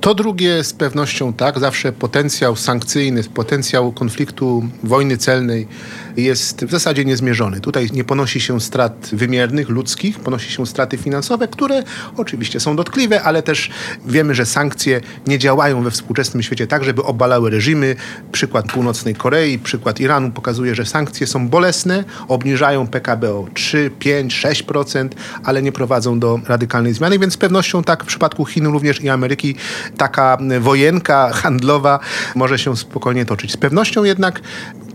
[0.00, 1.58] To drugie z pewnością tak.
[1.58, 5.68] Zawsze potencjał sankcyjny, potencjał konfliktu wojny celnej
[6.16, 7.60] jest w zasadzie niezmierzony.
[7.60, 11.82] Tutaj nie ponosi się strat wymiernych, ludzkich, ponosi się straty finansowe, które
[12.16, 13.70] oczywiście są dotkliwe, ale też
[14.06, 17.96] wiemy, że sankcje nie działają we współczesnym świecie tak, żeby obalały reżimy.
[18.32, 24.34] Przykład Północnej Korei, przykład Iranu pokazuje, że sankcje są bolesne, obniżają PKB o 3, 5,
[24.34, 25.08] 6%,
[25.44, 29.08] ale nie prowadzą do radykalnej zmiany, więc z pewnością tak w przypadku Chin również i
[29.08, 29.54] Ameryki
[29.96, 31.98] taka wojenka handlowa
[32.34, 33.52] może się spokojnie toczyć.
[33.52, 34.40] Z pewnością jednak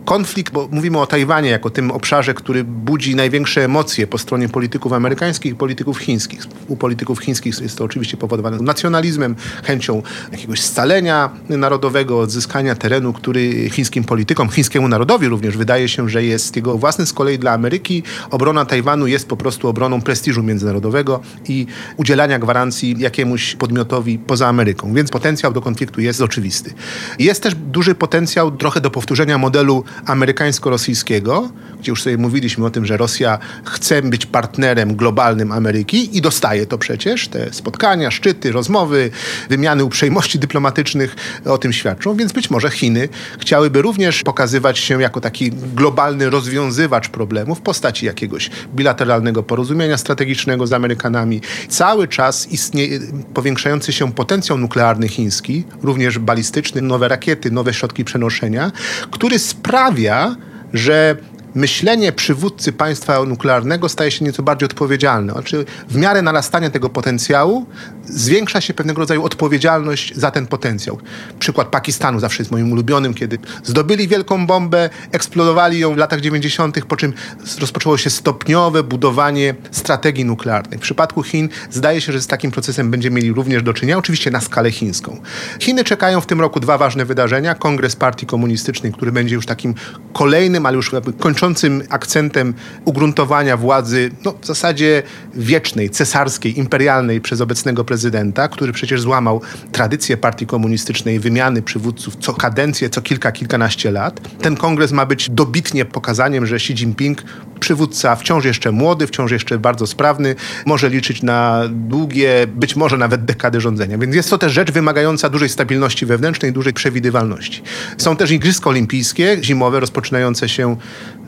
[0.05, 4.93] konflikt, bo mówimy o Tajwanie jako tym obszarze, który budzi największe emocje po stronie polityków
[4.93, 6.47] amerykańskich i polityków chińskich.
[6.67, 13.69] U polityków chińskich jest to oczywiście powodowane nacjonalizmem, chęcią jakiegoś scalenia narodowego, odzyskania terenu, który
[13.69, 17.05] chińskim politykom, chińskiemu narodowi również wydaje się, że jest jego własny.
[17.05, 21.65] Z kolei dla Ameryki obrona Tajwanu jest po prostu obroną prestiżu międzynarodowego i
[21.97, 24.93] udzielania gwarancji jakiemuś podmiotowi poza Ameryką.
[24.93, 26.73] Więc potencjał do konfliktu jest oczywisty.
[27.19, 32.85] Jest też duży potencjał trochę do powtórzenia modelu amerykańsko-rosyjskiego, gdzie już sobie mówiliśmy o tym,
[32.85, 37.27] że Rosja chce być partnerem globalnym Ameryki i dostaje to przecież.
[37.27, 39.11] Te spotkania, szczyty, rozmowy,
[39.49, 45.21] wymiany uprzejmości dyplomatycznych o tym świadczą, więc być może Chiny chciałyby również pokazywać się jako
[45.21, 51.41] taki globalny rozwiązywacz problemów w postaci jakiegoś bilateralnego porozumienia strategicznego z Amerykanami.
[51.69, 52.99] Cały czas istnieje
[53.33, 58.71] powiększający się potencjał nuklearny chiński, również balistyczny, nowe rakiety, nowe środki przenoszenia,
[59.11, 60.35] który sprawia, sprawia,
[60.73, 61.15] że
[61.55, 65.33] myślenie przywódcy państwa nuklearnego staje się nieco bardziej odpowiedzialne.
[65.33, 67.65] Znaczy, w miarę narastania tego potencjału
[68.03, 70.97] zwiększa się pewnego rodzaju odpowiedzialność za ten potencjał.
[71.39, 76.85] Przykład Pakistanu zawsze jest moim ulubionym, kiedy zdobyli wielką bombę, eksplodowali ją w latach 90.,
[76.85, 77.13] po czym
[77.59, 80.79] rozpoczęło się stopniowe budowanie strategii nuklearnej.
[80.79, 84.31] W przypadku Chin zdaje się, że z takim procesem będziemy mieli również do czynienia, oczywiście
[84.31, 85.21] na skalę chińską.
[85.59, 87.55] Chiny czekają w tym roku dwa ważne wydarzenia.
[87.55, 89.75] Kongres Partii Komunistycznej, który będzie już takim
[90.13, 91.13] kolejnym, ale już jakby
[91.45, 92.53] kończącym akcentem
[92.85, 95.03] ugruntowania władzy, no w zasadzie
[95.33, 102.33] wiecznej, cesarskiej, imperialnej przez obecnego prezydenta, który przecież złamał tradycję partii komunistycznej wymiany przywódców co
[102.33, 104.21] kadencję, co kilka, kilkanaście lat.
[104.41, 107.23] Ten kongres ma być dobitnie pokazaniem, że Xi Jinping,
[107.59, 113.25] przywódca wciąż jeszcze młody, wciąż jeszcze bardzo sprawny, może liczyć na długie, być może nawet
[113.25, 113.97] dekady rządzenia.
[113.97, 117.61] Więc jest to też rzecz wymagająca dużej stabilności wewnętrznej, dużej przewidywalności.
[117.97, 120.75] Są też Igrzyska Olimpijskie, zimowe, rozpoczynające się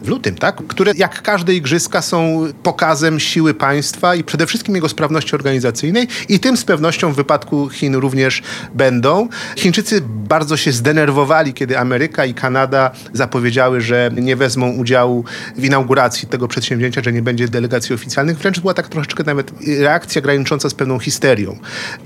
[0.02, 0.56] w lutym, tak?
[0.68, 6.40] które jak każde igrzyska są pokazem siły państwa i przede wszystkim jego sprawności organizacyjnej i
[6.40, 8.42] tym z pewnością w wypadku Chin również
[8.74, 9.30] będą.
[9.58, 15.24] Chińczycy bardzo się zdenerwowali, kiedy Ameryka i Kanada zapowiedziały, że nie wezmą udziału
[15.56, 18.38] w inauguracji tego przedsięwzięcia, że nie będzie delegacji oficjalnych.
[18.38, 21.58] Wręcz była tak troszeczkę nawet reakcja granicząca z pewną histerią,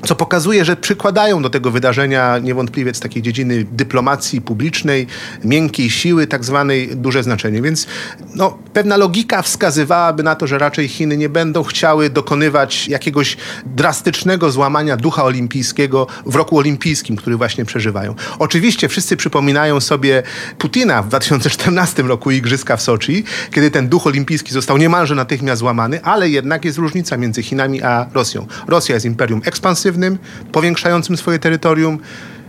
[0.06, 5.08] co pokazuje, że przykładają do tego wydarzenia niewątpliwie z takiej dziedziny dyplomacji publicznej,
[5.44, 7.62] miękkiej siły, tak zwanej, duże znaczenie.
[7.62, 7.88] Więc
[8.36, 14.52] no, pewna logika wskazywałaby na to, że raczej Chiny nie będą chciały dokonywać jakiegoś drastycznego
[14.52, 18.16] złamania ducha olimpijskiego w roku olimpijskim, który właśnie przeżywają.
[18.40, 20.24] Oczywiście wszyscy przypominają sobie
[20.58, 26.04] Putina w 2014 roku Igrzyska w Soczi, kiedy ten duch olimpijski został niemalże natychmiast złamany,
[26.04, 28.48] ale jednak jest różnica między Chinami a Rosją.
[28.68, 30.18] Rosja jest imperium ekspansywnym,
[30.52, 32.00] powiększającym swoje terytorium.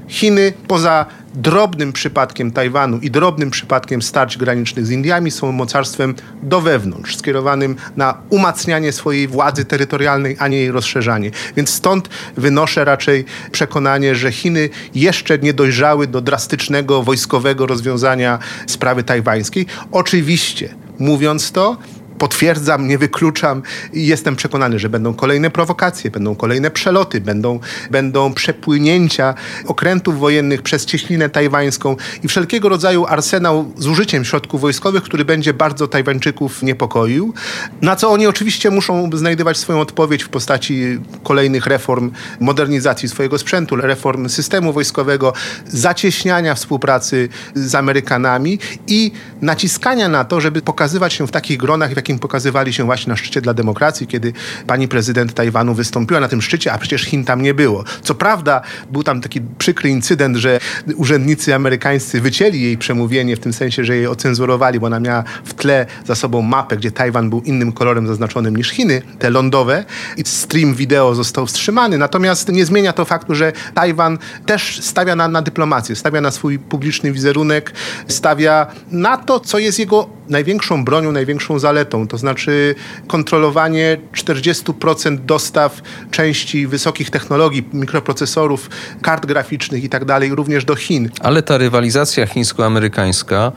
[0.08, 6.60] Chiny poza drobnym przypadkiem Tajwanu i drobnym przypadkiem starć granicznych z Indiami są mocarstwem do
[6.60, 11.30] wewnątrz, skierowanym na umacnianie swojej władzy terytorialnej, a nie jej rozszerzanie.
[11.56, 19.02] Więc stąd wynoszę raczej przekonanie, że Chiny jeszcze nie dojrzały do drastycznego wojskowego rozwiązania sprawy
[19.02, 19.66] tajwańskiej.
[19.92, 21.76] Oczywiście, mówiąc to,
[22.22, 28.34] potwierdzam, nie wykluczam i jestem przekonany, że będą kolejne prowokacje, będą kolejne przeloty, będą, będą
[28.34, 29.34] przepłynięcia
[29.66, 35.54] okrętów wojennych przez cieślinę tajwańską i wszelkiego rodzaju arsenał z użyciem środków wojskowych, który będzie
[35.54, 37.34] bardzo Tajwańczyków niepokoił.
[37.80, 43.76] Na co oni oczywiście muszą znajdować swoją odpowiedź w postaci kolejnych reform, modernizacji swojego sprzętu,
[43.76, 45.32] reform systemu wojskowego,
[45.66, 51.96] zacieśniania współpracy z Amerykanami i naciskania na to, żeby pokazywać się w takich gronach, w
[51.96, 54.32] jakim pokazywali się właśnie na szczycie dla demokracji, kiedy
[54.66, 57.84] pani prezydent Tajwanu wystąpiła na tym szczycie, a przecież Chin tam nie było.
[58.02, 60.60] Co prawda był tam taki przykry incydent, że
[60.96, 65.54] urzędnicy amerykańscy wycięli jej przemówienie w tym sensie, że jej ocenzurowali, bo ona miała w
[65.54, 69.84] tle za sobą mapę, gdzie Tajwan był innym kolorem zaznaczonym niż Chiny, te lądowe
[70.16, 71.98] i stream wideo został wstrzymany.
[71.98, 76.58] Natomiast nie zmienia to faktu, że Tajwan też stawia na, na dyplomację, stawia na swój
[76.58, 77.72] publiczny wizerunek,
[78.08, 82.74] stawia na to, co jest jego największą bronią, największą zaletą, to znaczy
[83.06, 88.70] kontrolowanie 40% dostaw części wysokich technologii, mikroprocesorów,
[89.02, 91.10] kart graficznych i tak dalej, również do Chin.
[91.20, 93.52] Ale ta rywalizacja chińsko-amerykańska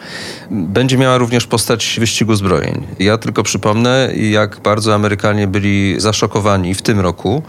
[0.52, 2.88] będzie miała również postać wyścigu zbrojeń.
[3.00, 7.44] Ja tylko przypomnę, jak bardzo Amerykanie byli zaszokowani w tym roku,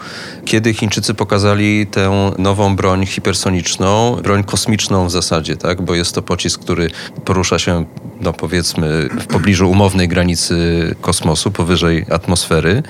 [0.45, 5.83] kiedy Chińczycy pokazali tę nową broń hipersoniczną, broń kosmiczną w zasadzie, tak?
[5.83, 6.91] bo jest to pocisk, który
[7.25, 7.85] porusza się,
[8.21, 10.57] no powiedzmy, w pobliżu umownej granicy
[11.01, 12.83] kosmosu, powyżej atmosfery.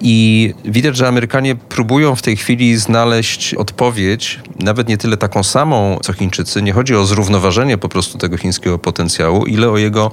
[0.00, 5.98] I widać, że Amerykanie próbują w tej chwili znaleźć odpowiedź, nawet nie tyle taką samą,
[6.02, 6.62] co Chińczycy.
[6.62, 10.10] Nie chodzi o zrównoważenie po prostu tego chińskiego potencjału, ile o jego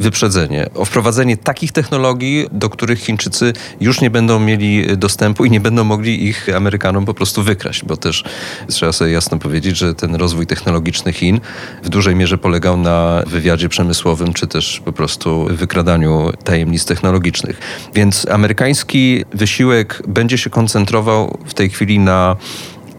[0.00, 0.70] wyprzedzenie.
[0.74, 5.84] O wprowadzenie takich technologii, do których Chińczycy już nie będą mieli dostępu i nie będą
[5.84, 8.24] mogli ich Amerykanom po prostu wykraść, bo też
[8.68, 11.40] trzeba sobie jasno powiedzieć, że ten rozwój technologiczny Chin
[11.82, 13.68] w dużej mierze polegał na wywiadzie
[14.02, 17.60] przemysłowym, czy też po prostu wykradaniu tajemnic technologicznych.
[17.94, 22.36] Więc amerykański wysiłek będzie się koncentrował w tej chwili na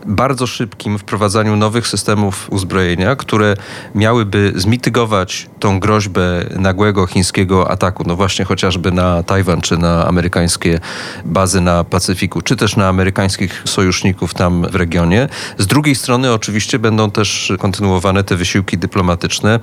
[0.05, 3.55] bardzo szybkim wprowadzaniu nowych systemów uzbrojenia, które
[3.95, 10.79] miałyby zmitygować tą groźbę nagłego chińskiego ataku, no właśnie chociażby na Tajwan, czy na amerykańskie
[11.25, 15.29] bazy na Pacyfiku, czy też na amerykańskich sojuszników tam w regionie.
[15.57, 19.59] Z drugiej strony oczywiście będą też kontynuowane te wysiłki dyplomatyczne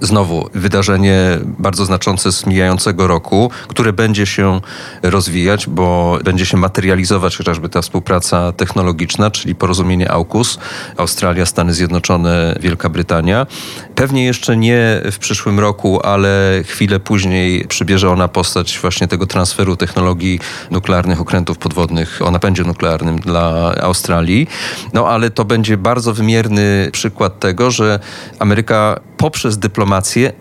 [0.00, 4.60] Znowu wydarzenie bardzo znaczące z mijającego roku, które będzie się
[5.02, 10.58] rozwijać, bo będzie się materializować chociażby ta współpraca technologiczna, czyli porozumienie AUKUS,
[10.96, 13.46] Australia, Stany Zjednoczone, Wielka Brytania.
[13.94, 19.76] Pewnie jeszcze nie w przyszłym roku, ale chwilę później przybierze ona postać właśnie tego transferu
[19.76, 24.46] technologii nuklearnych, okrętów podwodnych o napędzie nuklearnym dla Australii.
[24.92, 28.00] No ale to będzie bardzo wymierny przykład tego, że
[28.38, 29.89] Ameryka poprzez dyplomację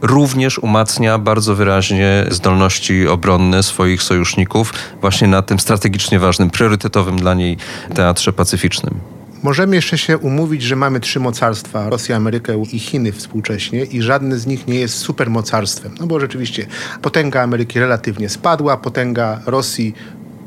[0.01, 7.33] również umacnia bardzo wyraźnie zdolności obronne swoich sojuszników właśnie na tym strategicznie ważnym, priorytetowym dla
[7.33, 7.57] niej
[7.95, 8.99] teatrze pacyficznym.
[9.43, 14.38] Możemy jeszcze się umówić, że mamy trzy mocarstwa, Rosję, Amerykę i Chiny współcześnie i żadne
[14.38, 15.95] z nich nie jest supermocarstwem.
[15.99, 16.65] No bo rzeczywiście
[17.01, 19.93] potęga Ameryki relatywnie spadła, potęga Rosji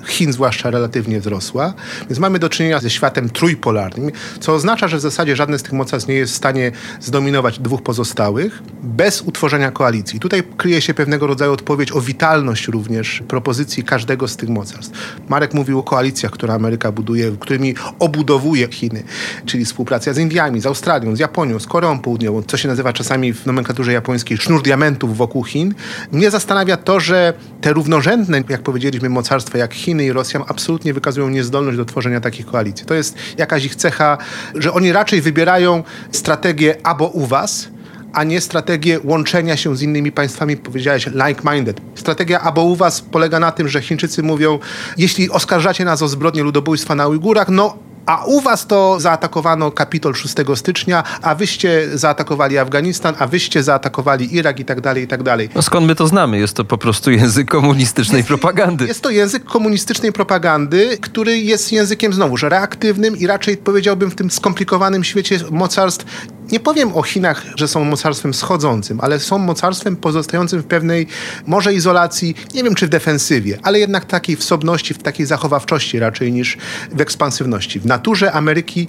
[0.06, 1.74] Chin zwłaszcza relatywnie wzrosła,
[2.08, 4.10] więc mamy do czynienia ze światem trójpolarnym,
[4.40, 7.82] co oznacza, że w zasadzie żadne z tych mocarstw nie jest w stanie zdominować dwóch
[7.82, 10.20] pozostałych bez utworzenia koalicji.
[10.20, 15.16] Tutaj kryje się pewnego rodzaju odpowiedź o witalność również propozycji każdego z tych mocarstw.
[15.28, 19.02] Marek mówił o koalicjach, które Ameryka buduje, którymi obudowuje Chiny,
[19.46, 23.32] czyli współpraca z Indiami, z Australią, z Japonią, z Koreą Południową, co się nazywa czasami
[23.32, 25.74] w nomenklaturze japońskiej sznur diamentów wokół Chin.
[26.12, 30.94] Mnie zastanawia to, że te równorzędne, jak powiedzieliśmy, mocarstwa jak Chiny, Chiny i Rosja absolutnie
[30.94, 32.86] wykazują niezdolność do tworzenia takich koalicji.
[32.86, 34.18] To jest jakaś ich cecha,
[34.54, 37.68] że oni raczej wybierają strategię albo u was,
[38.12, 41.74] a nie strategię łączenia się z innymi państwami, powiedziałeś like-minded.
[41.94, 44.58] Strategia albo u was polega na tym, że Chińczycy mówią,
[44.98, 50.14] jeśli oskarżacie nas o zbrodnie ludobójstwa na Ujgurach, no a u was to zaatakowano Kapitol
[50.14, 55.22] 6 stycznia, a wyście zaatakowali Afganistan, a wyście zaatakowali Irak i tak dalej, i tak
[55.22, 55.48] dalej.
[55.54, 56.38] No skąd my to znamy?
[56.38, 58.86] Jest to po prostu język komunistycznej jest, propagandy.
[58.86, 64.30] Jest to język komunistycznej propagandy, który jest językiem znowuż reaktywnym i raczej powiedziałbym w tym
[64.30, 66.06] skomplikowanym świecie mocarstw
[66.52, 71.06] nie powiem o Chinach, że są mocarstwem schodzącym, ale są mocarstwem pozostającym w pewnej
[71.46, 76.32] może izolacji, nie wiem czy w defensywie, ale jednak takiej wsobności, w takiej zachowawczości raczej
[76.32, 76.58] niż
[76.92, 77.80] w ekspansywności.
[77.80, 78.88] W naturze Ameryki,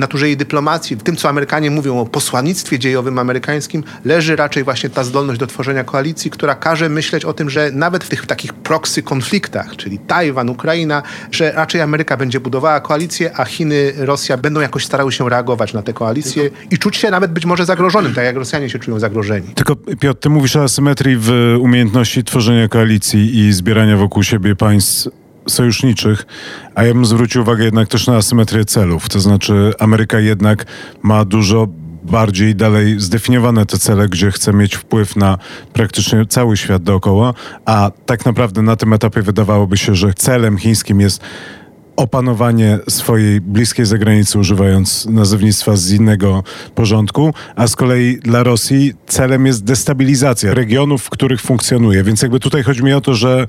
[0.00, 4.90] naturze jej dyplomacji, w tym co Amerykanie mówią o posłannictwie dziejowym amerykańskim, leży raczej właśnie
[4.90, 8.52] ta zdolność do tworzenia koalicji, która każe myśleć o tym, że nawet w tych takich
[8.52, 14.60] proksy konfliktach, czyli Tajwan, Ukraina, że raczej Ameryka będzie budowała koalicję, a Chiny, Rosja będą
[14.60, 18.24] jakoś starały się reagować na te koalicje i czuć się nawet być może zagrożonym, tak
[18.24, 19.48] jak Rosjanie się czują zagrożeni.
[19.54, 25.08] Tylko Piotr, ty mówisz o asymetrii w umiejętności tworzenia koalicji i zbierania wokół siebie państw
[25.50, 26.26] sojuszniczych,
[26.74, 29.08] a ja bym zwrócił uwagę jednak też na asymetrię celów.
[29.08, 30.66] To znaczy Ameryka jednak
[31.02, 31.68] ma dużo
[32.02, 35.38] bardziej dalej zdefiniowane te cele, gdzie chce mieć wpływ na
[35.72, 37.34] praktycznie cały świat dookoła,
[37.64, 41.22] a tak naprawdę na tym etapie wydawałoby się, że celem chińskim jest
[42.00, 46.42] opanowanie swojej bliskiej zagranicy, używając nazewnictwa z innego
[46.74, 52.04] porządku, a z kolei dla Rosji celem jest destabilizacja regionów, w których funkcjonuje.
[52.04, 53.46] Więc jakby tutaj chodzi mi o to, że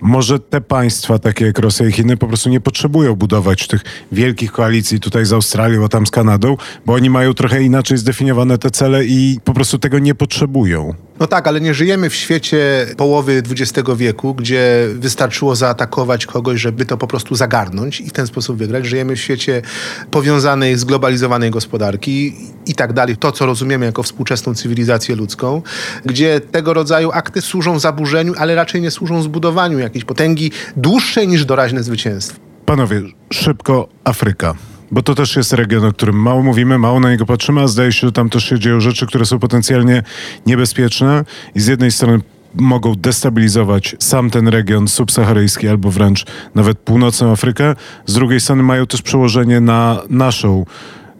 [0.00, 4.52] Może te państwa, takie jak Rosja i Chiny, po prostu nie potrzebują budować tych wielkich
[4.52, 8.70] koalicji tutaj z Australią, a tam z Kanadą, bo oni mają trochę inaczej zdefiniowane te
[8.70, 10.94] cele i po prostu tego nie potrzebują.
[11.20, 16.86] No tak, ale nie żyjemy w świecie połowy XX wieku, gdzie wystarczyło zaatakować kogoś, żeby
[16.86, 18.86] to po prostu zagarnąć i w ten sposób wygrać.
[18.86, 19.62] Żyjemy w świecie
[20.10, 23.16] powiązanej, zglobalizowanej gospodarki i tak dalej.
[23.16, 25.62] To, co rozumiemy jako współczesną cywilizację ludzką,
[26.04, 31.44] gdzie tego rodzaju akty służą zaburzeniu, ale raczej nie służą zbudowaniu jakiejś potęgi dłuższej niż
[31.44, 32.40] doraźne zwycięstwo.
[32.66, 34.54] Panowie, szybko Afryka.
[34.90, 37.92] Bo to też jest region, o którym mało mówimy, mało na niego patrzymy, a zdaje
[37.92, 40.02] się, że tam też się dzieją rzeczy, które są potencjalnie
[40.46, 42.20] niebezpieczne i z jednej strony
[42.54, 47.74] mogą destabilizować sam ten region subsaharyjski albo wręcz nawet północną Afrykę,
[48.06, 50.64] z drugiej strony mają też przełożenie na naszą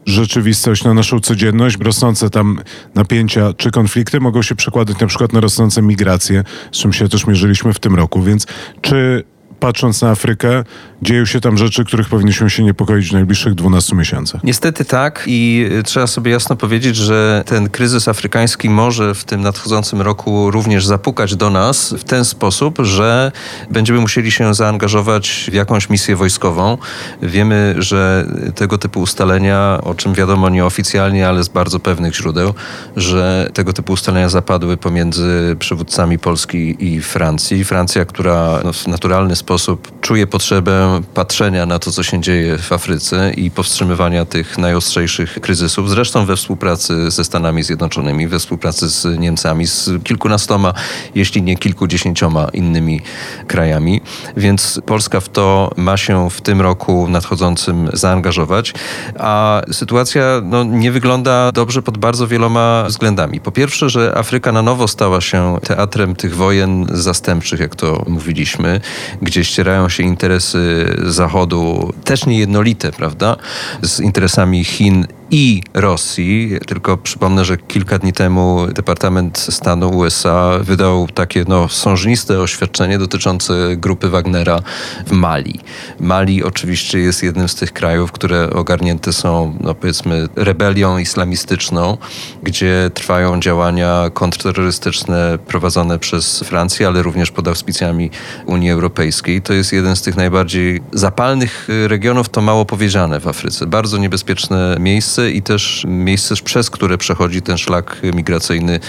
[0.07, 2.61] rzeczywistość, na naszą codzienność, rosnące tam
[2.94, 7.27] napięcia czy konflikty mogą się przekładać na przykład na rosnące migracje, z czym się też
[7.27, 8.22] mierzyliśmy w tym roku.
[8.22, 8.46] Więc
[8.81, 9.24] czy
[9.64, 10.64] patrząc na Afrykę,
[11.03, 14.44] dzieją się tam rzeczy, których powinniśmy się niepokoić w najbliższych 12 miesiącach.
[14.44, 19.40] Niestety tak i y, trzeba sobie jasno powiedzieć, że ten kryzys afrykański może w tym
[19.40, 23.33] nadchodzącym roku również zapukać do nas w ten sposób, że
[23.70, 26.79] będziemy musieli się zaangażować w jakąś misję wojskową.
[27.22, 32.55] Wiemy, że tego typu ustalenia, o czym wiadomo nieoficjalnie, ale z bardzo pewnych źródeł,
[32.96, 37.64] że tego typu ustalenia zapadły pomiędzy przywódcami Polski i Francji.
[37.64, 39.54] Francja, która w naturalny sposób
[40.01, 45.90] czuje potrzebę patrzenia na to, co się dzieje w Afryce i powstrzymywania tych najostrzejszych kryzysów,
[45.90, 50.75] zresztą we współpracy ze Stanami Zjednoczonymi, we współpracy z Niemcami, z kilkunastoma,
[51.14, 53.01] jeśli nie kilkudziesięcioma innymi
[53.47, 54.01] krajami.
[54.37, 58.75] Więc Polska w to ma się w tym roku nadchodzącym zaangażować,
[59.19, 63.40] a sytuacja no, nie wygląda dobrze pod bardzo wieloma względami.
[63.40, 68.81] Po pierwsze, że Afryka na nowo stała się teatrem tych wojen zastępczych, jak to mówiliśmy,
[69.23, 73.37] gdzie ścierają się interesy Zachodu, też niejednolite, prawda,
[73.83, 76.51] z interesami Chin i Rosji.
[76.66, 83.77] Tylko przypomnę, że kilka dni temu Departament Stanu USA wydał takie no, sążniste oświadczenie dotyczące
[83.77, 84.61] grupy Wagnera
[85.07, 85.61] w Mali.
[86.01, 91.97] Mali oczywiście jest jednym z tych krajów, które ogarnięte są, no, powiedzmy, rebelią islamistyczną,
[92.42, 98.11] gdzie trwają działania kontrterrorystyczne prowadzone przez Francję, ale również pod auspicjami
[98.47, 99.42] Unii Europejskiej.
[99.42, 103.66] To jest jeden z tych najbardziej zapalnych regionów, to mało powiedziane w Afryce.
[103.66, 108.81] Bardzo niebezpieczne miejsce i też miejsce, przez które przechodzi ten szlak migracyjny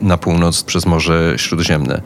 [0.00, 2.02] na północ przez Morze Śródziemne.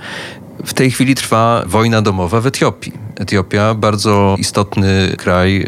[0.64, 2.92] W tej chwili trwa wojna domowa w Etiopii.
[3.16, 5.66] Etiopia, bardzo istotny kraj,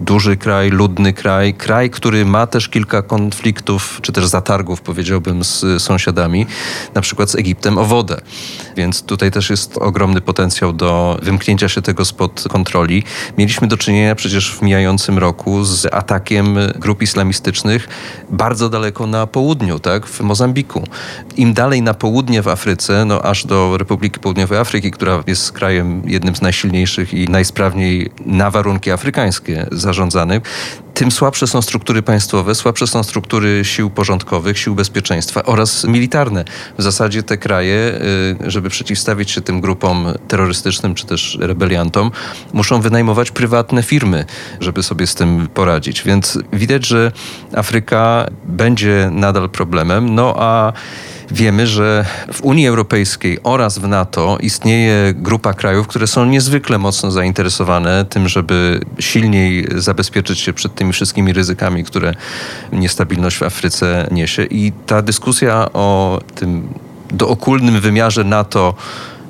[0.00, 5.82] duży kraj, ludny kraj, kraj, który ma też kilka konfliktów, czy też zatargów, powiedziałbym, z
[5.82, 6.46] sąsiadami,
[6.94, 8.20] na przykład z Egiptem o wodę.
[8.76, 13.02] Więc tutaj też jest ogromny potencjał do wymknięcia się tego spod kontroli.
[13.38, 17.88] Mieliśmy do czynienia przecież w mijającym roku z atakiem grup islamistycznych
[18.30, 20.84] bardzo daleko na południu, tak, w Mozambiku.
[21.36, 26.02] Im dalej na południe w Afryce, no aż do Republiki Południowej Afryki, która jest krajem
[26.06, 30.42] jednym z najsilniejszych i najsprawniej na warunki afrykańskie zarządzanych,
[30.94, 36.44] tym słabsze są struktury państwowe, słabsze są struktury sił porządkowych, sił bezpieczeństwa oraz militarne.
[36.78, 38.00] W zasadzie te kraje,
[38.46, 42.10] y, żeby przeciwstawić się tym grupom terrorystycznym czy też rebeliantom,
[42.52, 44.24] muszą wynajmować prywatne firmy,
[44.60, 46.02] żeby sobie z tym poradzić.
[46.02, 47.12] Więc widać, że
[47.54, 50.72] Afryka będzie nadal problemem, no a
[51.30, 57.10] Wiemy, że w Unii Europejskiej oraz w NATO istnieje grupa krajów, które są niezwykle mocno
[57.10, 62.14] zainteresowane tym, żeby silniej zabezpieczyć się przed tymi wszystkimi ryzykami, które
[62.72, 64.44] niestabilność w Afryce niesie.
[64.44, 66.68] I ta dyskusja o tym
[67.10, 68.74] dookulnym wymiarze NATO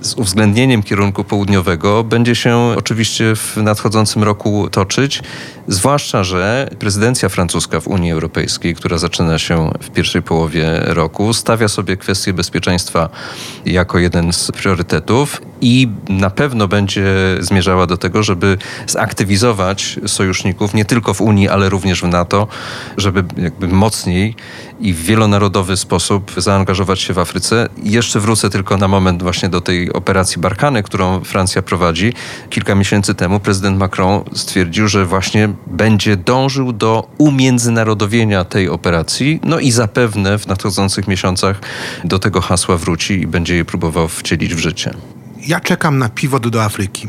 [0.01, 5.23] z uwzględnieniem kierunku południowego będzie się oczywiście w nadchodzącym roku toczyć,
[5.69, 11.69] zwłaszcza, że prezydencja francuska w Unii Europejskiej, która zaczyna się w pierwszej połowie roku, stawia
[11.69, 13.09] sobie kwestię bezpieczeństwa
[13.67, 17.05] jako jeden z priorytetów i na pewno będzie
[17.41, 22.47] zmierzała do tego, żeby zaktywizować sojuszników nie tylko w Unii, ale również w NATO,
[22.97, 24.35] żeby jakby mocniej
[24.81, 27.69] i w wielonarodowy sposób zaangażować się w Afryce.
[27.83, 32.13] Jeszcze wrócę tylko na moment właśnie do tej operacji Barkany, którą Francja prowadzi.
[32.51, 39.59] Kilka miesięcy temu prezydent Macron stwierdził, że właśnie będzie dążył do umiędzynarodowienia tej operacji, no
[39.59, 41.61] i zapewne w nadchodzących miesiącach
[42.05, 44.95] do tego hasła wróci i będzie je próbował wcielić w życie.
[45.47, 47.09] Ja czekam na pivot do Afryki.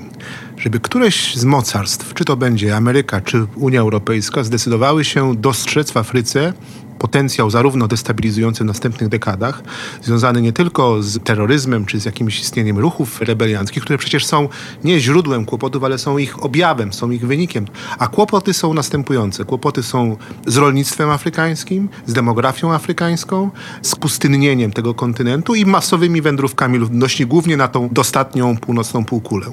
[0.57, 5.97] Żeby któreś z mocarstw, czy to będzie Ameryka, czy Unia Europejska, zdecydowały się dostrzec w
[5.97, 6.53] Afryce
[7.01, 9.63] potencjał zarówno destabilizujący w następnych dekadach,
[10.03, 14.49] związany nie tylko z terroryzmem czy z jakimś istnieniem ruchów rebelianckich, które przecież są
[14.83, 17.65] nie źródłem kłopotów, ale są ich objawem, są ich wynikiem.
[17.99, 19.45] A kłopoty są następujące.
[19.45, 23.51] Kłopoty są z rolnictwem afrykańskim, z demografią afrykańską,
[23.81, 29.45] z pustynnieniem tego kontynentu i masowymi wędrówkami ludności, głównie na tą dostatnią północną półkulę.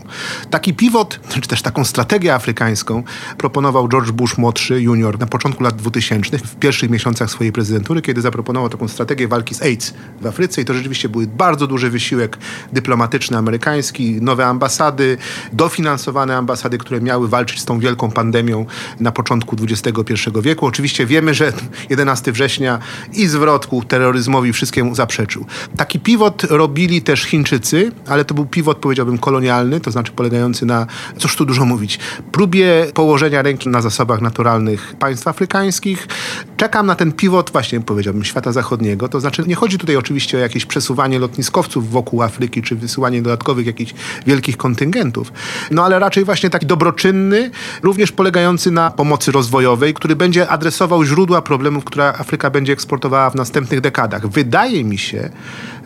[0.50, 3.02] Taki pivot, czy też taką strategię afrykańską
[3.38, 8.20] proponował George Bush młodszy, junior, na początku lat 2000, w pierwszych miesiącach swojej prezydentury, kiedy
[8.20, 12.38] zaproponował taką strategię walki z AIDS w Afryce i to rzeczywiście był bardzo duży wysiłek
[12.72, 15.18] dyplomatyczny amerykański, nowe ambasady,
[15.52, 18.66] dofinansowane ambasady, które miały walczyć z tą wielką pandemią
[19.00, 20.66] na początku XXI wieku.
[20.66, 21.52] Oczywiście wiemy, że
[21.90, 22.78] 11 września
[23.12, 25.46] i zwrot ku terroryzmowi wszystkiemu zaprzeczył.
[25.76, 30.86] Taki pivot robili też Chińczycy, ale to był pivot, powiedziałbym, kolonialny, to znaczy polegający na,
[31.18, 31.98] cóż tu dużo mówić,
[32.32, 36.08] próbie położenia ręki na zasobach naturalnych państw afrykańskich.
[36.56, 39.08] Czekam na ten pivot właśnie, powiedziałbym, świata zachodniego.
[39.08, 43.66] To znaczy nie chodzi tutaj oczywiście o jakieś przesuwanie lotniskowców wokół Afryki, czy wysyłanie dodatkowych
[43.66, 43.94] jakichś
[44.26, 45.32] wielkich kontyngentów,
[45.70, 47.50] no ale raczej właśnie taki dobroczynny,
[47.82, 53.34] również polegający na pomocy rozwojowej, który będzie adresował źródła problemów, które Afryka będzie eksportowała w
[53.34, 54.28] następnych dekadach.
[54.28, 55.30] Wydaje mi się,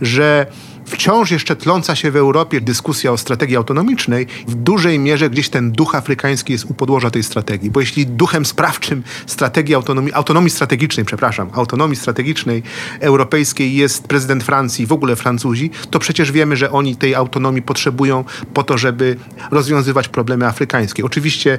[0.01, 0.47] że
[0.93, 5.73] wciąż jeszcze tląca się w Europie dyskusja o strategii autonomicznej, w dużej mierze gdzieś ten
[5.73, 7.71] duch afrykański jest u podłoża tej strategii.
[7.71, 12.63] Bo jeśli duchem sprawczym strategii autonomii, autonomii strategicznej, przepraszam, autonomii strategicznej
[13.01, 18.25] europejskiej jest prezydent Francji, w ogóle Francuzi, to przecież wiemy, że oni tej autonomii potrzebują
[18.55, 19.17] po to, żeby
[19.51, 21.05] rozwiązywać problemy afrykańskie.
[21.05, 21.59] Oczywiście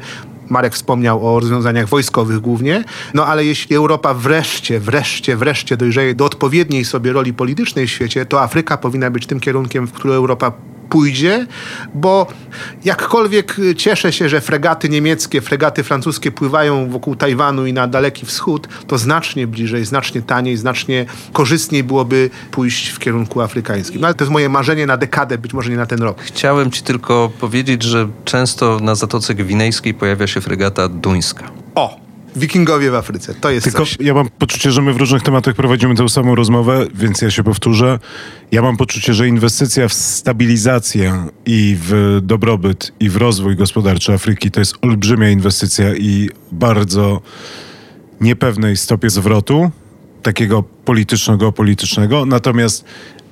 [0.49, 2.83] Marek wspomniał o rozwiązaniach wojskowych głównie,
[3.13, 8.25] no ale jeśli Europa wreszcie, wreszcie, wreszcie dojrzeje do odpowiedniej sobie roli politycznej w świecie,
[8.25, 10.51] to Afryka powinna być tym kierunkiem, w który Europa
[10.93, 11.47] pójdzie,
[11.93, 12.27] bo
[12.85, 18.67] jakkolwiek cieszę się, że fregaty niemieckie, fregaty francuskie pływają wokół Tajwanu i na Daleki Wschód,
[18.87, 24.01] to znacznie bliżej, znacznie taniej, znacznie korzystniej byłoby pójść w kierunku afrykańskim.
[24.01, 26.21] No ale to jest moje marzenie na dekadę, być może nie na ten rok.
[26.21, 31.43] Chciałem ci tylko powiedzieć, że często na Zatoce Gwinejskiej pojawia się fregata duńska.
[31.75, 32.03] O!
[32.35, 33.33] Wikingowie w Afryce.
[33.33, 33.97] To jest Tylko coś.
[33.99, 37.43] ja mam poczucie, że my w różnych tematach prowadzimy tę samą rozmowę, więc ja się
[37.43, 37.99] powtórzę.
[38.51, 44.51] Ja mam poczucie, że inwestycja w stabilizację i w dobrobyt i w rozwój gospodarczy Afryki
[44.51, 47.21] to jest olbrzymia inwestycja i bardzo
[48.21, 49.71] niepewnej stopie zwrotu,
[50.23, 52.25] takiego polityczno-geopolitycznego.
[52.25, 52.85] Natomiast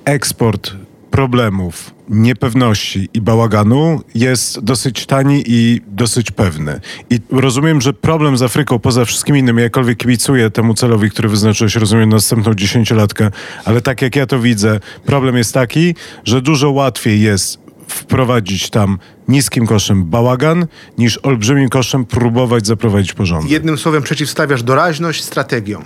[0.04, 0.72] eksport
[1.12, 6.80] problemów, niepewności i bałaganu jest dosyć tani i dosyć pewny.
[7.10, 11.76] I rozumiem, że problem z Afryką, poza wszystkim innym, jakkolwiek kibicuję temu celowi, który wyznaczyłeś,
[11.76, 13.30] rozumiem, na następną dziesięciolatkę,
[13.64, 15.94] ale tak jak ja to widzę, problem jest taki,
[16.24, 17.61] że dużo łatwiej jest
[17.92, 20.66] wprowadzić tam niskim kosztem bałagan,
[20.98, 23.50] niż olbrzymim kosztem próbować zaprowadzić porządek.
[23.50, 25.82] Jednym słowem przeciwstawiasz doraźność strategią.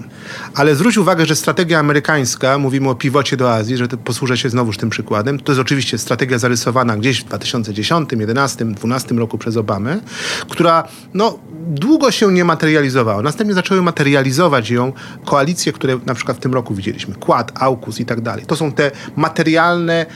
[0.54, 4.76] Ale zwróć uwagę, że strategia amerykańska, mówimy o piwocie do Azji, że posłużę się znowuż
[4.76, 10.00] tym przykładem, to jest oczywiście strategia zarysowana gdzieś w 2010, 2011, 2012 roku przez Obamę,
[10.48, 13.22] która no, długo się nie materializowała.
[13.22, 14.92] Następnie zaczęły materializować ją
[15.24, 17.14] koalicje, które na przykład w tym roku widzieliśmy.
[17.14, 18.46] Quad, AUKUS i tak dalej.
[18.46, 20.06] To są te materialne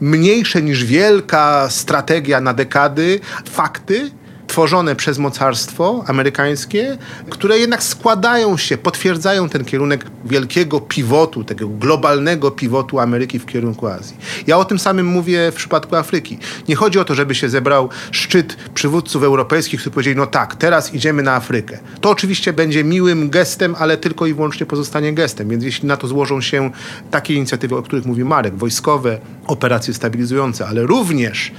[0.00, 3.20] mniejsze niż wielka strategia na dekady,
[3.50, 4.10] fakty
[4.50, 6.98] tworzone przez mocarstwo amerykańskie,
[7.30, 13.86] które jednak składają się, potwierdzają ten kierunek wielkiego pivotu, tego globalnego pivotu Ameryki w kierunku
[13.86, 14.16] Azji.
[14.46, 16.38] Ja o tym samym mówię w przypadku Afryki.
[16.68, 20.94] Nie chodzi o to, żeby się zebrał szczyt przywódców europejskich, którzy powiedzieli, no tak, teraz
[20.94, 21.78] idziemy na Afrykę.
[22.00, 25.48] To oczywiście będzie miłym gestem, ale tylko i wyłącznie pozostanie gestem.
[25.48, 26.70] Więc jeśli na to złożą się
[27.10, 31.52] takie inicjatywy, o których mówi Marek, wojskowe, operacje stabilizujące, ale również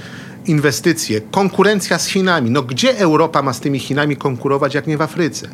[0.46, 2.50] inwestycje, konkurencja z Chinami.
[2.50, 5.48] No gdzie Europa ma z tymi Chinami konkurować, jak nie w Afryce?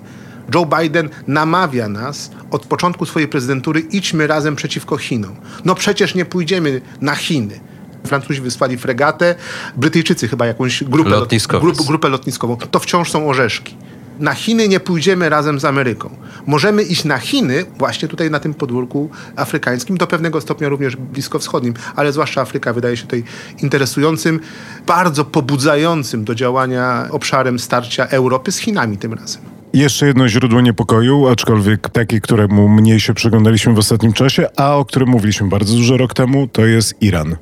[0.54, 5.36] Joe Biden namawia nas od początku swojej prezydentury, idźmy razem przeciwko Chinom.
[5.64, 7.60] No przecież nie pójdziemy na Chiny.
[8.06, 9.34] Francuzi wysłali fregatę,
[9.76, 11.30] Brytyjczycy chyba jakąś grupę, lot,
[11.60, 12.56] grup, grupę lotniskową.
[12.56, 13.76] To wciąż są orzeszki.
[14.18, 16.10] Na Chiny nie pójdziemy razem z Ameryką.
[16.46, 21.74] Możemy iść na Chiny, właśnie tutaj na tym podwórku afrykańskim, do pewnego stopnia również bliskowschodnim,
[21.96, 23.24] ale zwłaszcza Afryka wydaje się tutaj
[23.62, 24.40] interesującym,
[24.86, 29.42] bardzo pobudzającym do działania obszarem starcia Europy z Chinami tym razem.
[29.72, 34.84] Jeszcze jedno źródło niepokoju, aczkolwiek takie, któremu mniej się przyglądaliśmy w ostatnim czasie, a o
[34.84, 37.36] którym mówiliśmy bardzo dużo rok temu, to jest Iran.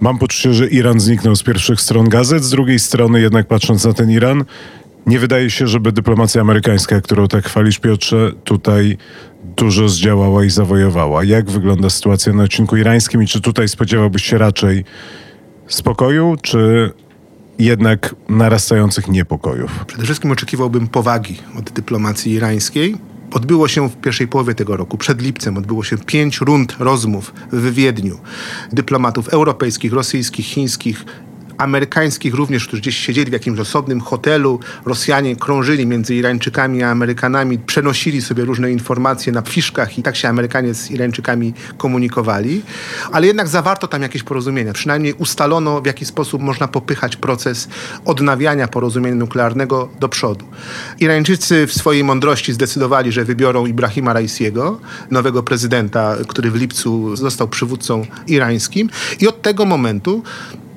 [0.00, 3.92] Mam poczucie, że Iran zniknął z pierwszych stron gazet, z drugiej strony jednak patrząc na
[3.92, 4.44] ten Iran,
[5.06, 8.96] nie wydaje się, żeby dyplomacja amerykańska, którą tak chwalisz Piotrze, tutaj
[9.56, 11.24] dużo zdziałała i zawojowała.
[11.24, 14.84] Jak wygląda sytuacja na odcinku irańskim i czy tutaj spodziewałbyś się raczej
[15.66, 16.92] spokoju, czy
[17.58, 19.84] jednak narastających niepokojów?
[19.86, 22.96] Przede wszystkim oczekiwałbym powagi od dyplomacji irańskiej.
[23.32, 27.72] Odbyło się w pierwszej połowie tego roku, przed lipcem, odbyło się pięć rund rozmów w
[27.72, 28.18] Wiedniu.
[28.72, 31.04] Dyplomatów europejskich, rosyjskich, chińskich,
[31.60, 34.60] amerykańskich również, którzy gdzieś siedzieli w jakimś osobnym hotelu.
[34.84, 40.28] Rosjanie krążyli między Irańczykami a Amerykanami, przenosili sobie różne informacje na fiszkach i tak się
[40.28, 42.62] Amerykanie z Irańczykami komunikowali.
[43.12, 44.72] Ale jednak zawarto tam jakieś porozumienia.
[44.72, 47.68] Przynajmniej ustalono, w jaki sposób można popychać proces
[48.04, 50.44] odnawiania porozumienia nuklearnego do przodu.
[51.00, 54.80] Irańczycy w swojej mądrości zdecydowali, że wybiorą Ibrahima Raisiego,
[55.10, 58.90] nowego prezydenta, który w lipcu został przywódcą irańskim.
[59.20, 60.22] I od tego momentu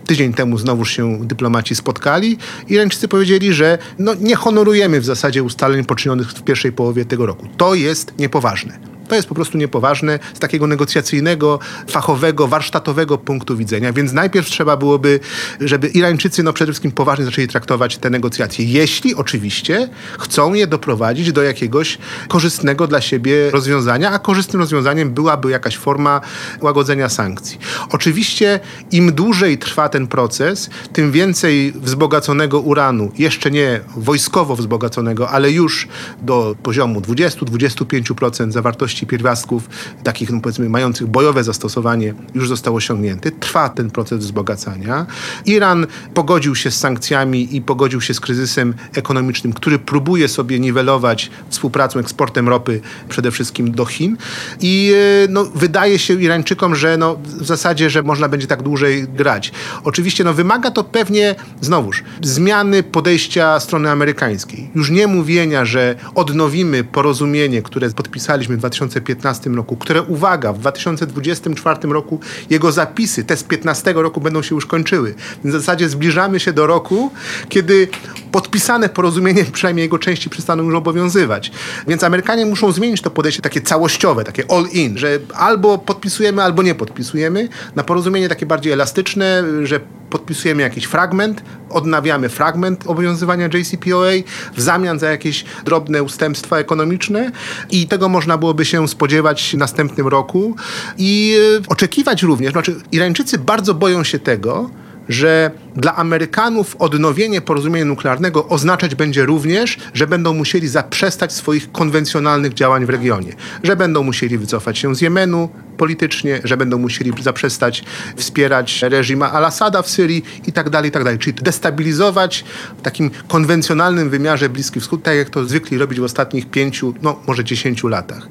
[0.06, 2.38] Tydzień temu znowu się dyplomaci spotkali.
[2.70, 7.48] Irańczycy powiedzieli, że no, nie honorujemy w zasadzie ustaleń poczynionych w pierwszej połowie tego roku.
[7.58, 8.93] To jest niepoważne.
[9.14, 11.60] To jest po prostu niepoważne z takiego negocjacyjnego,
[11.90, 13.94] fachowego, warsztatowego punktu widzenia.
[13.94, 15.20] Więc najpierw trzeba byłoby,
[15.60, 18.66] żeby Irańczycy no przede wszystkim poważnie zaczęli traktować te negocjacje.
[18.66, 19.90] Jeśli oczywiście
[20.20, 21.98] chcą je doprowadzić do jakiegoś
[22.28, 26.22] korzystnego dla siebie rozwiązania, a korzystnym rozwiązaniem byłaby jakaś forma
[26.62, 27.60] łagodzenia sankcji.
[27.90, 28.60] Oczywiście
[28.92, 35.88] im dłużej trwa ten proces, tym więcej wzbogaconego uranu, jeszcze nie wojskowo wzbogaconego, ale już
[36.22, 39.70] do poziomu 20-25% zawartości pierwiastków,
[40.04, 43.32] takich no powiedzmy mających bojowe zastosowanie, już został osiągnięty.
[43.32, 45.06] Trwa ten proces wzbogacania.
[45.46, 51.32] Iran pogodził się z sankcjami i pogodził się z kryzysem ekonomicznym, który próbuje sobie niwelować
[51.50, 54.18] współpracą, eksportem ropy przede wszystkim do Chin.
[54.62, 54.94] I
[55.24, 59.52] e, no, wydaje się Irańczykom, że no, w zasadzie, że można będzie tak dłużej grać.
[59.84, 64.70] Oczywiście no, wymaga to pewnie, znowuż, zmiany podejścia strony amerykańskiej.
[64.76, 70.60] Już nie mówienia, że odnowimy porozumienie, które podpisaliśmy w 2000 2015 roku, które, uwaga, w
[70.60, 72.20] 2024 roku
[72.50, 75.16] jego zapisy, te z 15 roku będą się już kończyły.
[75.44, 77.12] W zasadzie zbliżamy się do roku,
[77.50, 77.88] kiedy
[78.34, 81.52] podpisane porozumienie, przynajmniej jego części, przestaną już obowiązywać.
[81.88, 86.76] Więc Amerykanie muszą zmienić to podejście takie całościowe, takie all-in, że albo podpisujemy, albo nie
[86.76, 89.80] podpisujemy, na porozumienie takie bardziej elastyczne, że
[90.10, 94.12] podpisujemy jakiś fragment, odnawiamy fragment obowiązywania JCPOA
[94.56, 97.32] w zamian za jakieś drobne ustępstwa ekonomiczne
[97.72, 100.56] i tego można byłoby się spodziewać w następnym roku
[100.98, 104.70] i e, oczekiwać również, znaczy Irańczycy bardzo boją się tego,
[105.10, 112.54] że dla Amerykanów odnowienie porozumienia nuklearnego oznaczać będzie również, że będą musieli zaprzestać swoich konwencjonalnych
[112.54, 113.34] działań w regionie,
[113.64, 117.84] że będą musieli wycofać się z Jemenu politycznie, że będą musieli zaprzestać
[118.16, 121.20] wspierać reżim Al-Assada w Syrii i tak dalej, i tak.
[121.20, 122.46] Czyli destabilizować
[122.78, 127.20] w takim konwencjonalnym wymiarze Bliski Wschód, tak jak to zwykli robić w ostatnich pięciu, no
[127.28, 128.28] może dziesięciu latach.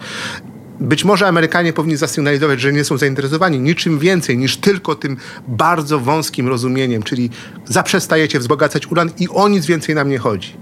[0.83, 5.17] Być może Amerykanie powinni zasygnalizować, że nie są zainteresowani niczym więcej niż tylko tym
[5.49, 7.31] bardzo wąskim rozumieniem, czyli
[7.65, 10.57] zaprzestajecie wzbogacać uran i o nic więcej nam nie chodzi.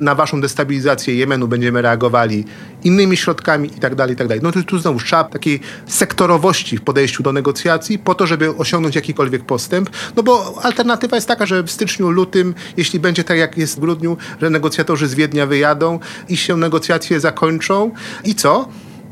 [0.00, 2.44] Na waszą destabilizację Jemenu będziemy reagowali
[2.84, 4.42] innymi środkami i tak tak.
[4.42, 8.94] No to tu znowu trzeba takiej sektorowości w podejściu do negocjacji po to, żeby osiągnąć
[8.94, 13.58] jakikolwiek postęp, no bo alternatywa jest taka, że w styczniu, lutym, jeśli będzie tak jak
[13.58, 17.90] jest w grudniu, że negocjatorzy z Wiednia wyjadą i się negocjacje zakończą
[18.24, 18.68] i co?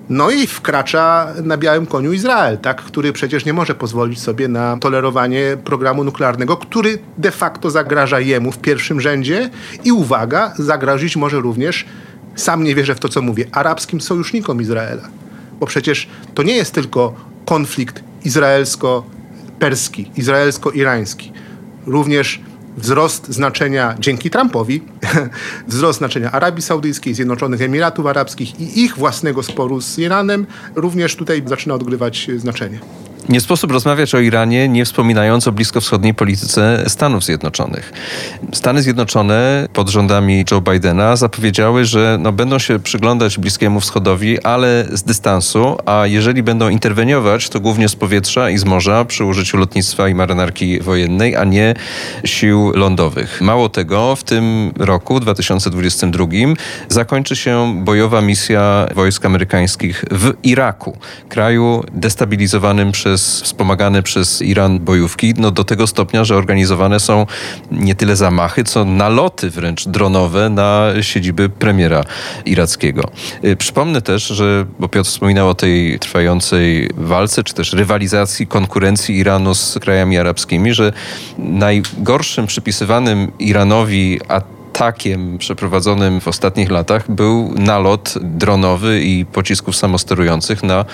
[0.09, 4.77] No i wkracza na białym koniu Izrael, tak, który przecież nie może pozwolić sobie na
[4.77, 9.51] tolerowanie programu nuklearnego, który de facto zagraża jemu w pierwszym rzędzie
[9.85, 11.85] i uwaga, zagrozić może również,
[12.37, 15.09] sam nie wierzę w to, co mówię, arabskim sojusznikom Izraela.
[15.61, 21.33] Bo przecież to nie jest tylko konflikt izraelsko-perski, izraelsko-irański.
[21.87, 22.41] Również
[22.77, 24.83] wzrost znaczenia dzięki Trumpowi,
[25.69, 31.43] wzrost znaczenia Arabii Saudyjskiej, Zjednoczonych Emiratów Arabskich i ich własnego sporu z Iranem również tutaj
[31.47, 32.81] zaczyna odgrywać znaczenie.
[33.29, 37.93] Nie sposób rozmawiać o Iranie, nie wspominając o bliskowschodniej polityce Stanów Zjednoczonych.
[38.53, 44.87] Stany Zjednoczone pod rządami Joe Bidena zapowiedziały, że no, będą się przyglądać Bliskiemu Wschodowi, ale
[44.93, 49.57] z dystansu, a jeżeli będą interweniować, to głównie z powietrza i z morza przy użyciu
[49.57, 51.75] lotnictwa i marynarki wojennej, a nie
[52.25, 53.41] sił lądowych.
[53.41, 56.27] Mało tego, w tym roku, 2022,
[56.89, 60.99] zakończy się bojowa misja wojsk amerykańskich w Iraku,
[61.29, 67.27] kraju destabilizowanym przez przez wspomagane przez Iran bojówki, no do tego stopnia, że organizowane są
[67.71, 72.05] nie tyle zamachy, co naloty wręcz dronowe na siedziby premiera
[72.47, 73.03] irackiego.
[73.45, 79.17] Y, przypomnę też, że, bo Piotr wspominał o tej trwającej walce, czy też rywalizacji, konkurencji
[79.17, 80.93] Iranu z krajami arabskimi, że
[81.39, 90.85] najgorszym przypisywanym Iranowi atakiem przeprowadzonym w ostatnich latach był nalot dronowy i pocisków samosterujących na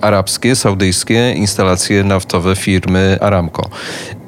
[0.00, 3.62] arabskie, saudyjskie instalacje naftowe firmy Aramco.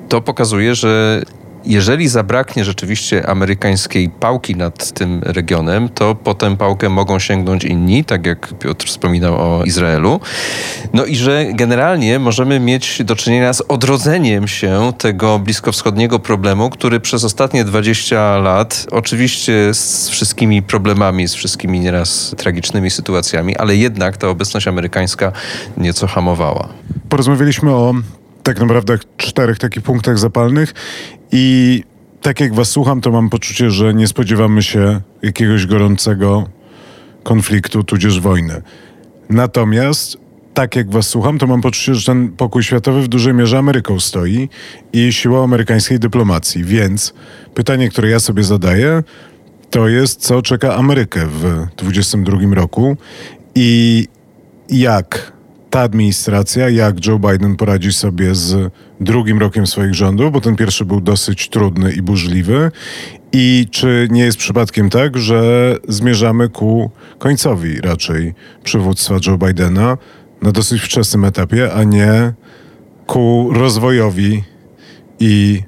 [0.09, 1.23] To pokazuje, że
[1.65, 8.05] jeżeli zabraknie rzeczywiście amerykańskiej pałki nad tym regionem, to po tę pałkę mogą sięgnąć inni,
[8.05, 10.21] tak jak Piotr wspominał o Izraelu.
[10.93, 17.01] No i że generalnie możemy mieć do czynienia z odrodzeniem się tego bliskowschodniego problemu, który
[17.01, 24.17] przez ostatnie 20 lat, oczywiście z wszystkimi problemami, z wszystkimi nieraz tragicznymi sytuacjami, ale jednak
[24.17, 25.33] ta obecność amerykańska
[25.77, 26.69] nieco hamowała.
[27.09, 27.95] Porozmawialiśmy o
[28.43, 30.75] tak naprawdę czterech takich punktach zapalnych
[31.33, 31.85] i
[32.23, 36.49] tak jak was słucham, to mam poczucie, że nie spodziewamy się jakiegoś gorącego
[37.23, 38.63] konfliktu, tudzież wojny.
[39.31, 40.17] Natomiast
[40.55, 44.01] tak jak was słucham, to mam poczucie, że ten pokój światowy w dużej mierze Ameryką
[44.01, 44.49] stoi
[44.93, 46.65] i siłą amerykańskiej dyplomacji.
[46.65, 47.15] Więc
[47.55, 49.03] pytanie, które ja sobie zadaję,
[49.71, 51.43] to jest, co czeka Amerykę w
[51.77, 52.97] 2022 roku
[53.55, 54.09] i
[54.69, 55.33] jak
[55.71, 60.85] ta administracja, jak Joe Biden poradzi sobie z drugim rokiem swoich rządów, bo ten pierwszy
[60.85, 62.71] był dosyć trudny i burzliwy.
[63.33, 69.99] I czy nie jest przypadkiem tak, że zmierzamy ku końcowi raczej przywództwa Joe Bidena
[70.43, 72.33] na dosyć wczesnym etapie, a nie
[73.07, 74.45] ku rozwojowi
[75.21, 75.63] i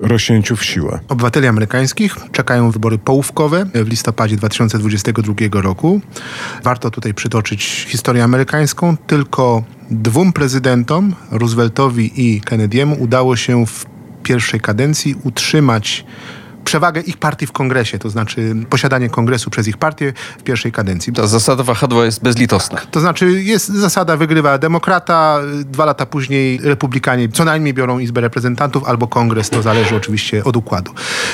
[0.00, 1.00] rośnięciu w siłę.
[1.08, 6.00] Obywateli amerykańskich czekają wybory połówkowe w listopadzie 2022 roku.
[6.62, 8.96] Warto tutaj przytoczyć historię amerykańską.
[8.96, 13.86] Tylko dwóm prezydentom, Rooseveltowi i Kennedy'emu, udało się w
[14.22, 16.04] pierwszej kadencji utrzymać
[16.70, 21.12] przewagę ich partii w kongresie, to znaczy posiadanie kongresu przez ich partię w pierwszej kadencji.
[21.12, 22.80] Ta zasada wahadła jest bezlitosna.
[22.90, 28.84] To znaczy jest zasada, wygrywa demokrata, dwa lata później republikanie co najmniej biorą Izbę Reprezentantów
[28.84, 30.92] albo kongres, to zależy oczywiście od układu.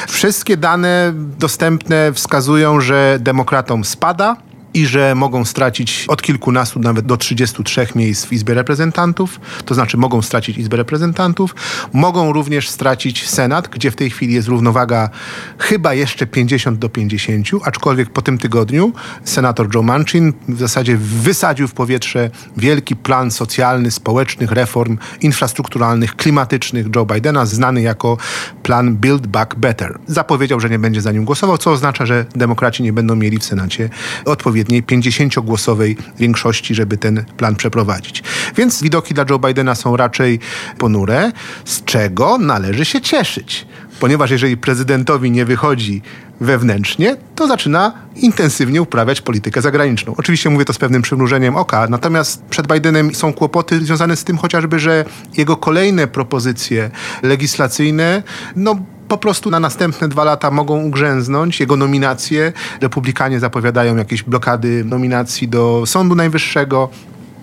[0.09, 4.37] Wszystkie dane dostępne wskazują, że demokratom spada,
[4.77, 9.97] i że mogą stracić od kilkunastu nawet do 33 miejsc w Izbie Reprezentantów, to znaczy
[9.97, 11.55] mogą stracić Izbę Reprezentantów,
[11.93, 15.11] mogą również stracić Senat, gdzie w tej chwili jest równowaga
[15.59, 18.93] chyba jeszcze 50 do 50, aczkolwiek po tym tygodniu
[19.25, 26.87] senator Joe Manchin w zasadzie wysadził w powietrze wielki plan socjalny, społecznych reform infrastrukturalnych, klimatycznych
[26.97, 28.17] Joe Bidena, znany jako
[28.63, 29.99] plan Build Back Better.
[30.07, 33.45] Zapowiedział, że nie będzie za nim głosował, co oznacza, że demokraci nie będą mieli w
[33.45, 33.91] Senacie
[34.25, 34.83] odpowiedniej odpowiedniej
[35.29, 38.23] 50-głosowej większości, żeby ten plan przeprowadzić.
[38.57, 40.39] Więc widoki dla Joe Bidena są raczej
[40.79, 41.33] ponure,
[41.65, 43.67] z czego należy się cieszyć.
[44.01, 46.03] Ponieważ jeżeli prezydentowi nie wychodzi
[46.41, 50.15] wewnętrznie, to zaczyna intensywnie uprawiać politykę zagraniczną.
[50.17, 54.39] Oczywiście mówię to z pewnym przymrużeniem oka, natomiast przed Bidenem są kłopoty związane z tym
[54.39, 55.05] chociażby, że
[55.37, 56.91] jego kolejne propozycje
[57.23, 58.23] legislacyjne,
[58.57, 58.77] no
[59.09, 62.53] po prostu na następne dwa lata mogą ugrzęznąć jego nominacje.
[62.81, 66.89] Republikanie zapowiadają jakieś blokady nominacji do Sądu Najwyższego.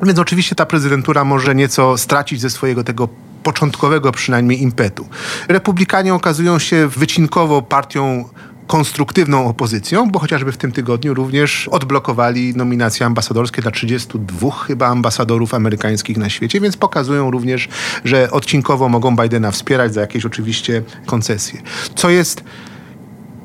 [0.04, 3.10] Więc oczywiście ta prezydentura może nieco stracić ze swojego tego
[3.44, 5.08] początkowego przynajmniej impetu.
[5.48, 8.30] Republikanie okazują się wycinkowo partią
[8.68, 15.54] konstruktywną opozycją, bo chociażby w tym tygodniu również odblokowali nominacje ambasadorskie dla 32 chyba ambasadorów
[15.54, 17.70] amerykańskich na świecie, więc pokazują również,
[18.04, 21.62] że odcinkowo mogą Bidena wspierać za jakieś oczywiście koncesje.
[21.96, 22.44] Co jest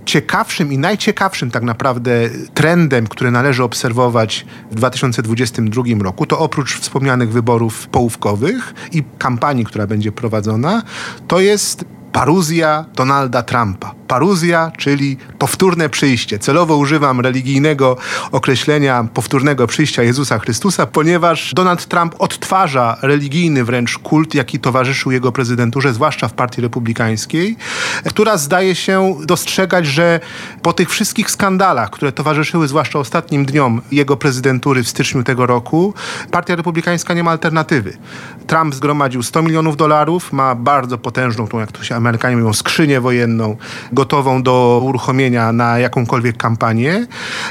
[0.05, 7.33] ciekawszym i najciekawszym tak naprawdę trendem, który należy obserwować w 2022 roku, to oprócz wspomnianych
[7.33, 10.83] wyborów połówkowych i kampanii, która będzie prowadzona,
[11.29, 13.98] to jest paruzja Donalda Trumpa.
[14.09, 16.39] Paruzja, czyli powtórne przyjście.
[16.39, 17.97] Celowo używam religijnego
[18.33, 25.33] określenia powtórnego przyjścia Jezusa Chrystusa, ponieważ Donald Trump odtwarza religijny wręcz kult, jaki towarzyszył jego
[25.33, 27.57] prezydenturze, zwłaszcza w Partii Republikańskiej,
[28.05, 30.21] która zdaje się dostrzegać, że
[30.63, 35.95] po tych wszystkich skandalach, które towarzyszyły zwłaszcza ostatnim dniom jego prezydentury w styczniu tego roku,
[36.31, 37.97] Partia Republikańska nie ma alternatywy.
[38.47, 43.01] Trump zgromadził 100 milionów dolarów, ma bardzo potężną, tą jak to się Amerykanie mówią, skrzynię
[43.01, 43.57] wojenną,
[43.99, 47.07] gotową do uruchomienia na jakąkolwiek kampanię.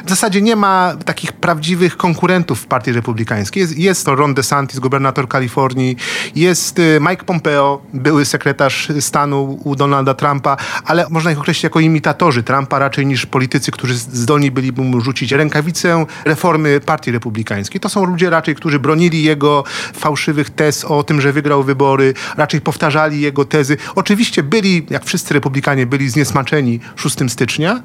[0.05, 3.61] W zasadzie nie ma takich prawdziwych konkurentów w Partii Republikańskiej.
[3.61, 5.97] Jest, jest Ron DeSantis, gubernator Kalifornii,
[6.35, 11.79] jest y, Mike Pompeo, były sekretarz stanu u Donalda Trumpa, ale można ich określić jako
[11.79, 17.81] imitatorzy Trumpa raczej niż politycy, którzy zdolni byliby mu rzucić rękawicę reformy Partii Republikańskiej.
[17.81, 22.61] To są ludzie raczej, którzy bronili jego fałszywych tez o tym, że wygrał wybory, raczej
[22.61, 23.77] powtarzali jego tezy.
[23.95, 27.81] Oczywiście byli, jak wszyscy republikanie, byli zniesmaczeni usmaczeni 6 stycznia,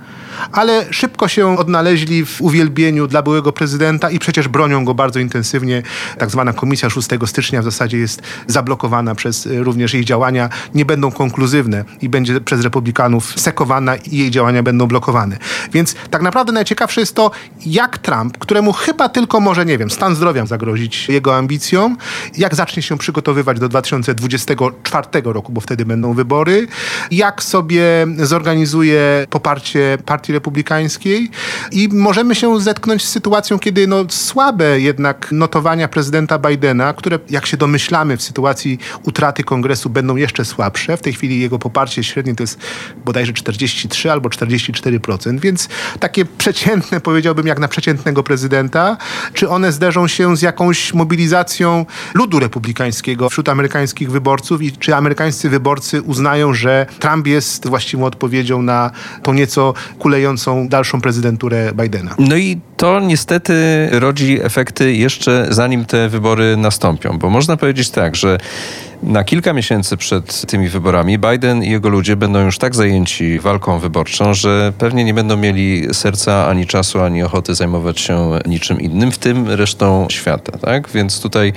[0.52, 5.82] ale szybko się odnaleźli w uwielbieniu dla byłego prezydenta i przecież bronią go bardzo intensywnie.
[6.18, 10.84] Tak zwana komisja 6 stycznia w zasadzie jest zablokowana przez y, również jej działania, nie
[10.84, 15.38] będą konkluzywne i będzie przez republikanów sekowana i jej działania będą blokowane.
[15.72, 17.30] Więc tak naprawdę najciekawsze jest to,
[17.66, 21.96] jak Trump, któremu chyba tylko może, nie wiem, stan zdrowia zagrozić jego ambicjom,
[22.38, 26.66] jak zacznie się przygotowywać do 2024 roku, bo wtedy będą wybory,
[27.10, 28.06] jak sobie
[28.42, 31.30] zorganizuje poparcie Partii Republikańskiej
[31.72, 37.46] i możemy się zetknąć z sytuacją, kiedy no, słabe jednak notowania prezydenta Bidena, które jak
[37.46, 40.96] się domyślamy w sytuacji utraty kongresu będą jeszcze słabsze.
[40.96, 42.58] W tej chwili jego poparcie średnie to jest
[43.04, 45.68] bodajże 43 albo 44%, więc
[46.00, 48.96] takie przeciętne powiedziałbym jak na przeciętnego prezydenta,
[49.34, 55.48] czy one zderzą się z jakąś mobilizacją ludu republikańskiego wśród amerykańskich wyborców i czy amerykańscy
[55.48, 58.31] wyborcy uznają, że Trump jest właściwą odpowiedzią
[58.62, 58.90] na
[59.22, 62.14] tą nieco kulejącą dalszą prezydenturę Bidena.
[62.18, 63.54] No i to niestety
[63.92, 68.38] rodzi efekty jeszcze zanim te wybory nastąpią, bo można powiedzieć tak, że
[69.02, 73.78] na kilka miesięcy przed tymi wyborami Biden i jego ludzie będą już tak zajęci walką
[73.78, 79.12] wyborczą, że pewnie nie będą mieli serca ani czasu, ani ochoty zajmować się niczym innym,
[79.12, 80.58] w tym resztą świata.
[80.58, 80.88] Tak?
[80.90, 81.52] Więc tutaj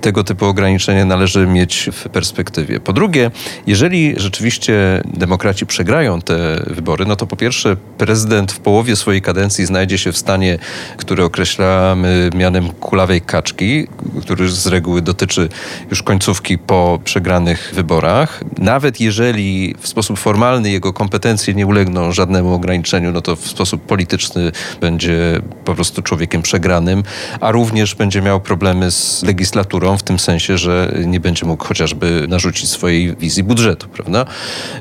[0.00, 2.80] tego typu ograniczenia należy mieć w perspektywie.
[2.80, 3.30] Po drugie,
[3.66, 9.66] jeżeli rzeczywiście demokraci przegrają te wybory, no to po pierwsze prezydent w połowie swojej kadencji
[9.66, 10.58] znajdzie się w stanie,
[10.96, 13.86] który określamy mianem kulawej kaczki,
[14.20, 15.48] który z reguły dotyczy
[15.90, 18.40] już końcówki po przegranych wyborach.
[18.58, 23.82] Nawet jeżeli w sposób formalny jego kompetencje nie ulegną żadnemu ograniczeniu, no to w sposób
[23.82, 27.02] polityczny będzie po prostu człowiekiem przegranym,
[27.40, 32.26] a również będzie miał problemy z legislaturą w tym sensie, że nie będzie mógł chociażby
[32.28, 34.24] narzucić swojej wizji budżetu, prawda?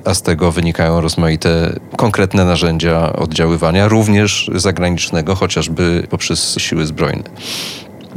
[0.05, 7.23] A z tego wynikają rozmaite konkretne narzędzia oddziaływania, również zagranicznego, chociażby poprzez siły zbrojne.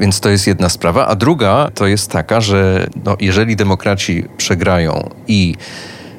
[0.03, 1.07] Więc to jest jedna sprawa.
[1.07, 5.55] A druga to jest taka, że no, jeżeli demokraci przegrają i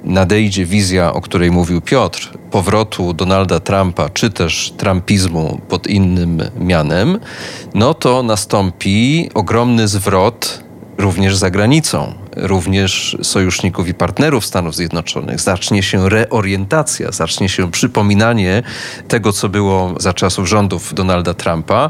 [0.04, 7.20] nadejdzie wizja, o której mówił Piotr, powrotu Donalda Trumpa, czy też trumpizmu pod innym mianem,
[7.74, 10.64] no to nastąpi ogromny zwrot
[10.98, 15.42] również za granicą również sojuszników i partnerów Stanów Zjednoczonych.
[15.42, 18.64] Zacznie się reorientacja, zacznie się przypominanie
[19.08, 21.90] tego, co było za czasów rządów Donalda Trumpa.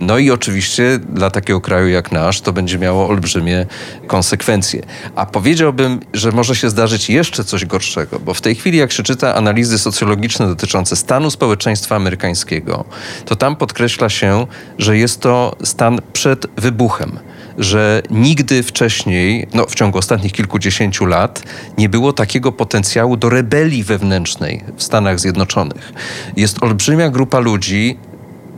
[0.00, 3.66] No i oczywiście dla takiego kraju jak nasz to będzie miało olbrzymie
[4.06, 4.82] konsekwencje.
[5.16, 9.02] A powiedziałbym, że może się zdarzyć jeszcze coś gorszego, bo w tej chwili, jak się
[9.02, 12.84] czyta analizy socjologiczne dotyczące stanu społeczeństwa amerykańskiego,
[13.24, 14.46] to tam podkreśla się,
[14.78, 17.18] że jest to stan przed wybuchem
[17.58, 21.42] że nigdy wcześniej, no w ciągu ostatnich kilkudziesięciu lat,
[21.78, 25.92] nie było takiego potencjału do rebelii wewnętrznej w Stanach Zjednoczonych.
[26.36, 27.98] Jest olbrzymia grupa ludzi,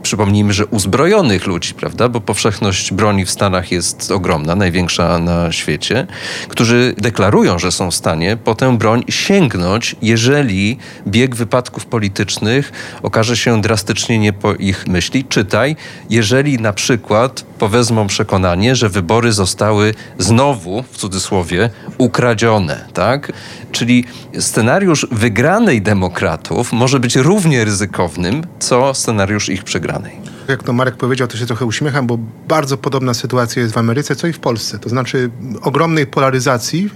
[0.09, 6.07] przypomnijmy, że uzbrojonych ludzi, prawda, bo powszechność broni w Stanach jest ogromna, największa na świecie,
[6.47, 12.71] którzy deklarują, że są w stanie po tę broń sięgnąć, jeżeli bieg wypadków politycznych
[13.03, 15.25] okaże się drastycznie nie po ich myśli.
[15.25, 15.75] Czytaj,
[16.09, 23.31] jeżeli na przykład powezmą przekonanie, że wybory zostały znowu, w cudzysłowie, ukradzione, tak?
[23.71, 24.03] Czyli
[24.39, 31.27] scenariusz wygranej demokratów może być równie ryzykownym, co scenariusz ich przegranej jak to Marek powiedział,
[31.27, 34.79] to się trochę uśmiecham, bo bardzo podobna sytuacja jest w Ameryce, co i w Polsce.
[34.79, 35.29] To znaczy
[35.61, 36.89] ogromnej polaryzacji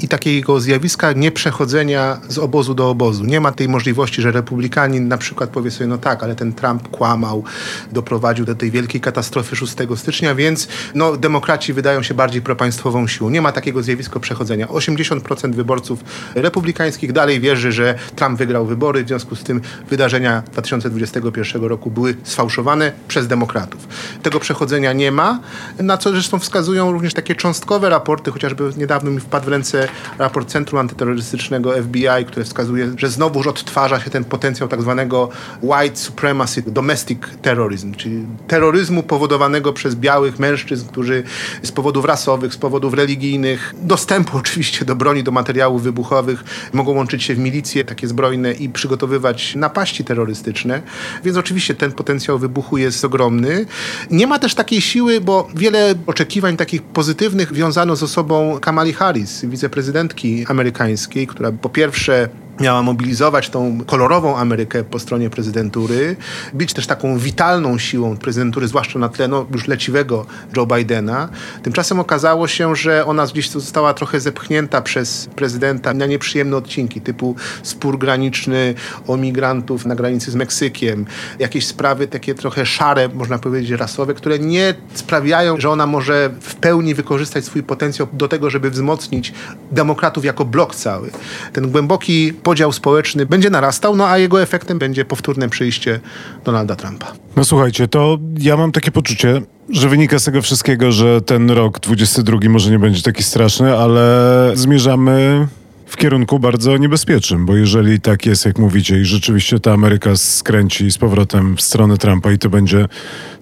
[0.00, 3.24] i takiego zjawiska nieprzechodzenia z obozu do obozu.
[3.24, 6.88] Nie ma tej możliwości, że republikanin na przykład powie sobie, no tak, ale ten Trump
[6.88, 7.44] kłamał,
[7.92, 13.30] doprowadził do tej wielkiej katastrofy 6 stycznia, więc no, demokraci wydają się bardziej propaństwową siłą.
[13.30, 14.66] Nie ma takiego zjawiska przechodzenia.
[14.66, 16.04] 80% wyborców
[16.34, 22.16] republikańskich dalej wierzy, że Trump wygrał wybory, w związku z tym wydarzenia 2021 roku były
[22.24, 23.88] sfałszowane przez demokratów.
[24.22, 25.40] Tego przechodzenia nie ma,
[25.78, 29.88] na co zresztą wskazują również takie cząstkowe raporty, chociażby niedawno mi wpadł w ręce
[30.18, 35.28] raport Centrum Antyterrorystycznego FBI, które wskazuje, że znowuż odtwarza się ten potencjał tak zwanego
[35.62, 41.22] white supremacy, domestic terrorism, czyli terroryzmu powodowanego przez białych mężczyzn, którzy
[41.62, 47.22] z powodów rasowych, z powodów religijnych, dostępu oczywiście do broni, do materiałów wybuchowych, mogą łączyć
[47.22, 50.82] się w milicje takie zbrojne i przygotowywać napaści terrorystyczne.
[51.24, 53.66] Więc oczywiście ten potencjał wybuchu jest ogromny.
[54.10, 59.44] Nie ma też takiej siły, bo wiele oczekiwań takich pozytywnych wiązano z osobą Kamali Harris,
[59.44, 62.28] wiceprezydentki amerykańskiej, która po pierwsze
[62.60, 66.16] miała mobilizować tą kolorową Amerykę po stronie prezydentury,
[66.52, 71.28] być też taką witalną siłą prezydentury, zwłaszcza na tle no, już leciwego Joe Bidena.
[71.62, 77.36] Tymczasem okazało się, że ona gdzieś została trochę zepchnięta przez prezydenta na nieprzyjemne odcinki, typu
[77.62, 78.74] spór graniczny
[79.06, 81.06] o migrantów na granicy z Meksykiem,
[81.38, 86.54] jakieś sprawy takie trochę szare, można powiedzieć, rasowe, które nie sprawiają, że ona może w
[86.54, 89.32] pełni wykorzystać swój potencjał do tego, żeby wzmocnić
[89.72, 91.10] demokratów jako blok cały.
[91.52, 96.00] Ten głęboki podział społeczny będzie narastał, no a jego efektem będzie powtórne przyjście
[96.44, 97.12] Donalda Trumpa.
[97.36, 101.80] No słuchajcie, to ja mam takie poczucie, że wynika z tego wszystkiego, że ten rok
[101.80, 105.46] 22 może nie będzie taki straszny, ale zmierzamy
[105.86, 110.90] w kierunku bardzo niebezpiecznym, bo jeżeli tak jest, jak mówicie, i rzeczywiście ta Ameryka skręci
[110.90, 112.86] z powrotem w stronę Trumpa i to będzie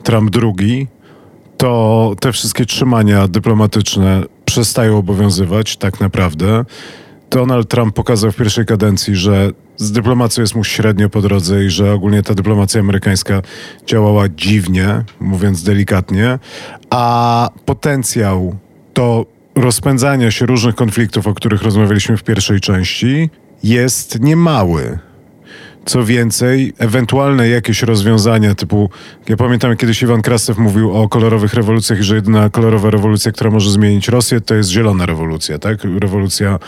[0.03, 0.87] Trump drugi,
[1.57, 6.65] to te wszystkie trzymania dyplomatyczne przestają obowiązywać tak naprawdę.
[7.31, 11.71] Donald Trump pokazał w pierwszej kadencji, że z dyplomacją jest mu średnio po drodze i
[11.71, 13.43] że ogólnie ta dyplomacja amerykańska
[13.87, 16.39] działała dziwnie, mówiąc delikatnie,
[16.91, 18.57] a potencjał
[18.95, 23.31] do rozpędzania się różnych konfliktów, o których rozmawialiśmy w pierwszej części,
[23.63, 24.99] jest niemały.
[25.87, 28.91] Co więcej, ewentualne jakieś rozwiązania typu,
[29.29, 33.71] ja pamiętam kiedyś Iwan Krastew mówił o kolorowych rewolucjach że jedyna kolorowa rewolucja, która może
[33.71, 35.79] zmienić Rosję, to jest zielona rewolucja, tak?
[36.01, 36.59] Rewolucja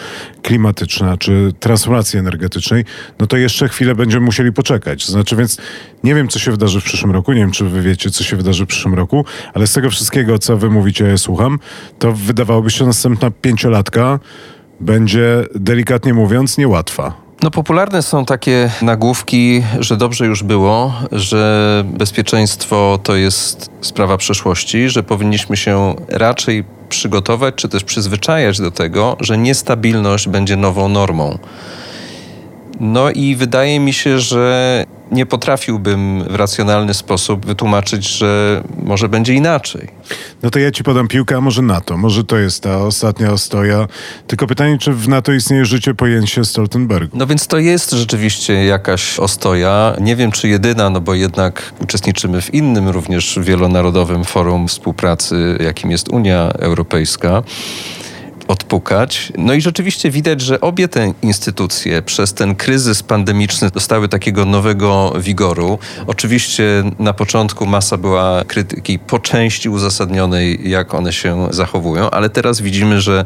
[0.42, 2.84] klimatyczna czy transformacji energetycznej.
[3.18, 5.06] No to jeszcze chwilę będziemy musieli poczekać.
[5.06, 5.58] Znaczy, więc
[6.04, 8.36] nie wiem, co się wydarzy w przyszłym roku, nie wiem, czy wy wiecie, co się
[8.36, 11.58] wydarzy w przyszłym roku, ale z tego wszystkiego, co wy mówicie, ja słucham,
[11.98, 14.18] to wydawałoby się, następna pięciolatka
[14.80, 17.27] będzie, delikatnie mówiąc, niełatwa.
[17.42, 24.88] No popularne są takie nagłówki, że dobrze już było, że bezpieczeństwo to jest sprawa przeszłości,
[24.88, 31.38] że powinniśmy się raczej przygotować czy też przyzwyczajać do tego, że niestabilność będzie nową normą.
[32.80, 39.34] No i wydaje mi się, że nie potrafiłbym w racjonalny sposób wytłumaczyć, że może będzie
[39.34, 39.88] inaczej.
[40.42, 41.96] No to ja ci podam piłkę, a może NATO.
[41.96, 43.86] Może to jest ta ostatnia ostoja.
[44.26, 47.18] Tylko pytanie, czy w NATO istnieje życie pojęcie Stoltenbergu?
[47.18, 49.96] No więc to jest rzeczywiście jakaś ostoja.
[50.00, 55.90] Nie wiem, czy jedyna, no bo jednak uczestniczymy w innym również wielonarodowym forum współpracy, jakim
[55.90, 57.42] jest Unia Europejska
[58.48, 59.32] odpukać.
[59.38, 65.12] No i rzeczywiście widać, że obie te instytucje przez ten kryzys pandemiczny dostały takiego nowego
[65.18, 65.78] wigoru.
[66.06, 66.64] Oczywiście
[66.98, 73.00] na początku masa była krytyki po części uzasadnionej, jak one się zachowują, ale teraz widzimy,
[73.00, 73.24] że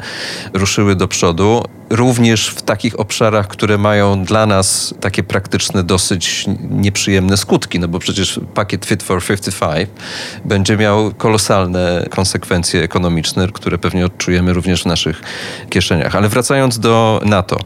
[0.52, 1.62] ruszyły do przodu
[1.92, 7.98] również w takich obszarach, które mają dla nas takie praktyczne, dosyć nieprzyjemne skutki, no bo
[7.98, 9.88] przecież pakiet Fit for 55
[10.44, 15.11] będzie miał kolosalne konsekwencje ekonomiczne, które pewnie odczujemy również w naszych
[15.70, 16.16] kieszeniach.
[16.16, 17.58] Ale wracając do NATO,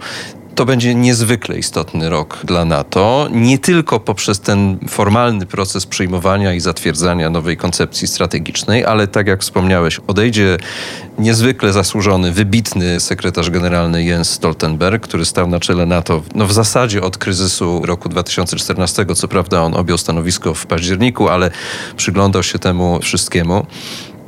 [0.56, 6.60] to będzie niezwykle istotny rok dla NATO, nie tylko poprzez ten formalny proces przyjmowania i
[6.60, 10.58] zatwierdzania nowej koncepcji strategicznej, ale tak jak wspomniałeś, odejdzie
[11.18, 17.02] niezwykle zasłużony, wybitny sekretarz generalny Jens Stoltenberg, który stał na czele NATO no w zasadzie
[17.02, 19.06] od kryzysu roku 2014.
[19.14, 21.50] Co prawda on objął stanowisko w październiku, ale
[21.96, 23.66] przyglądał się temu wszystkiemu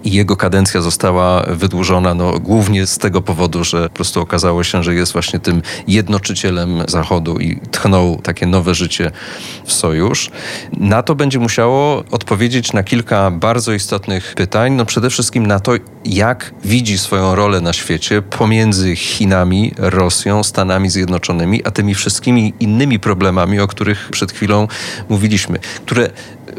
[0.09, 4.82] i jego kadencja została wydłużona no, głównie z tego powodu, że po prostu okazało się,
[4.82, 9.11] że jest właśnie tym jednoczycielem Zachodu i tchnął takie nowe życie
[9.64, 10.30] w sojusz.
[10.72, 14.72] Na to będzie musiało odpowiedzieć na kilka bardzo istotnych pytań.
[14.72, 15.72] No przede wszystkim na to,
[16.04, 22.98] jak widzi swoją rolę na świecie pomiędzy Chinami, Rosją, Stanami Zjednoczonymi, a tymi wszystkimi innymi
[22.98, 24.68] problemami, o których przed chwilą
[25.09, 26.11] mówiliśmy, które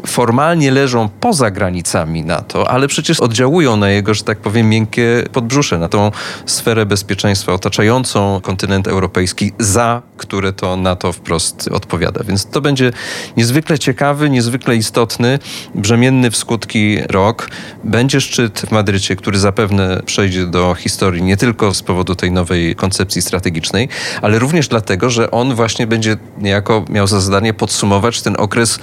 [0.06, 5.78] formalnie leżą poza granicami NATO, ale przecież oddziałują na jego, że tak powiem, miękkie podbrzusze,
[5.78, 6.10] na tą
[6.46, 12.24] sferę bezpieczeństwa otaczającą kontynent europejski, za które to NATO wprost odpowiada.
[12.24, 12.92] Więc to będzie
[13.36, 15.38] niezwykle ciekawy, niezwykle istotny,
[15.74, 17.50] brzemienny w skutki rok.
[17.84, 22.76] Będzie szczyt w Madrycie, który zapewne przejdzie do historii nie tylko z powodu tej nowej
[22.76, 23.88] koncepcji strategicznej,
[24.22, 28.78] ale również dlatego, że on właśnie będzie niejako miał za zadanie podsumować ten okres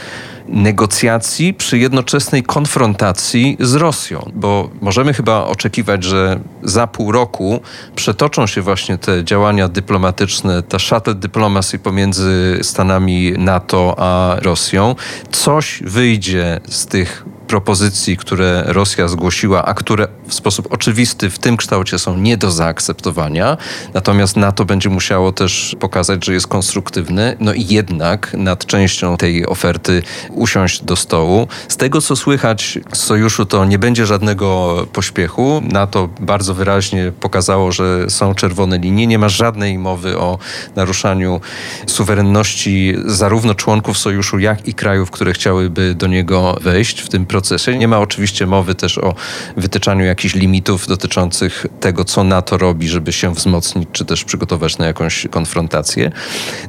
[0.48, 7.60] negocjacji przy jednoczesnej konfrontacji z Rosją, bo możemy chyba oczekiwać, że za pół roku
[7.96, 14.96] przetoczą się właśnie te działania dyplomatyczne, ta shuttle diplomacy pomiędzy Stanami NATO a Rosją.
[15.32, 21.58] Coś wyjdzie z tych propozycji, które Rosja zgłosiła, a które w sposób oczywisty w tym
[21.58, 23.58] kształcie są nie do zaakceptowania.
[23.94, 29.46] Natomiast NATO będzie musiało też pokazać, że jest konstruktywny, no i jednak nad częścią tej
[29.46, 31.48] oferty usiąść do stołu.
[31.68, 35.62] Z tego, co słychać z sojuszu, to nie będzie żadnego pośpiechu.
[35.72, 39.08] NATO bardzo wyraźnie pokazało, że są czerwone linie.
[39.08, 40.40] Nie ma żadnej mowy o
[40.76, 41.42] naruszaniu
[41.88, 47.37] suwerenności zarówno członków sojuszu, jak i krajów, które chciałyby do niego wejść w tym procesie.
[47.78, 49.16] Nie ma oczywiście mowy też o
[49.58, 54.86] wytyczaniu jakichś limitów dotyczących tego, co NATO robi, żeby się wzmocnić, czy też przygotować na
[54.86, 56.12] jakąś konfrontację.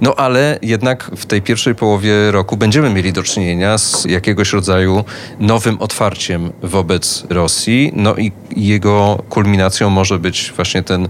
[0.00, 5.04] No ale jednak w tej pierwszej połowie roku będziemy mieli do czynienia z jakiegoś rodzaju
[5.40, 7.92] nowym otwarciem wobec Rosji.
[7.94, 11.08] No i jego kulminacją może być właśnie ten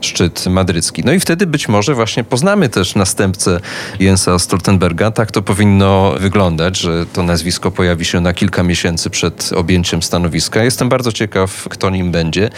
[0.00, 1.02] szczyt madrycki.
[1.04, 3.60] No i wtedy być może właśnie poznamy też następcę
[4.00, 5.10] Jensa Stoltenberga.
[5.10, 10.64] Tak to powinno wyglądać, że to nazwisko pojawi się na kilka miesięcy przed objęciem stanowiska.
[10.64, 12.50] Jestem bardzo ciekaw, kto nim będzie.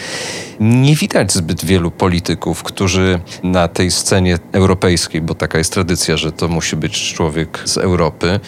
[0.59, 6.31] Nie widać zbyt wielu polityków, którzy na tej scenie europejskiej, bo taka jest tradycja, że
[6.31, 8.39] to musi być człowiek z Europy,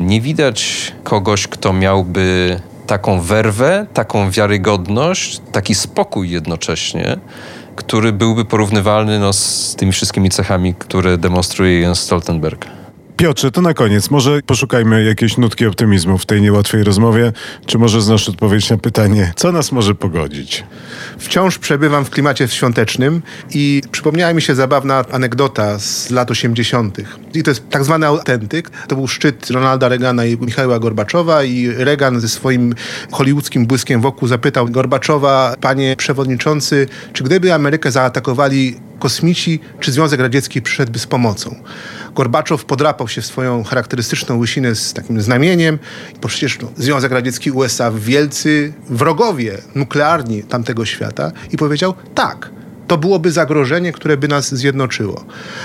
[0.00, 7.16] nie widać kogoś, kto miałby taką werwę, taką wiarygodność, taki spokój jednocześnie,
[7.76, 12.83] który byłby porównywalny no, z tymi wszystkimi cechami, które demonstruje Jens Stoltenberg.
[13.16, 14.10] Piotrze, to na koniec.
[14.10, 17.32] Może poszukajmy jakiejś nutki optymizmu w tej niełatwej rozmowie.
[17.66, 20.64] Czy może znasz odpowiedź na pytanie, co nas może pogodzić?
[21.18, 23.22] Wciąż przebywam w klimacie świątecznym
[23.54, 26.98] i przypomniała mi się zabawna anegdota z lat 80.
[27.34, 28.70] I to jest tak zwany autentyk.
[28.88, 32.74] To był szczyt Ronalda Reagana i Michała Gorbaczowa i Reagan ze swoim
[33.12, 40.62] hollywoodzkim błyskiem wokół zapytał Gorbaczowa, panie przewodniczący, czy gdyby Amerykę zaatakowali kosmici, czy Związek Radziecki
[40.62, 41.56] przyszedłby z pomocą?
[42.14, 45.78] Gorbaczow podrapał się w swoją charakterystyczną łysinę z takim znamieniem,
[46.22, 52.50] bo przecież no, Związek Radziecki, USA, wielcy wrogowie nuklearni tamtego świata i powiedział tak,
[52.86, 55.24] to byłoby zagrożenie, które by nas zjednoczyło.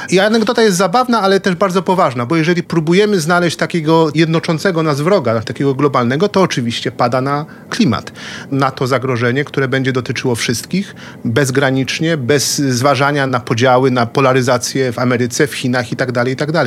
[0.09, 5.01] I anegdota jest zabawna, ale też bardzo poważna, bo jeżeli próbujemy znaleźć takiego jednoczącego nas
[5.01, 8.11] wroga, takiego globalnego, to oczywiście pada na klimat.
[8.51, 10.95] Na to zagrożenie, które będzie dotyczyło wszystkich,
[11.25, 16.65] bezgranicznie, bez zważania na podziały, na polaryzację w Ameryce, w Chinach itd., tak itd.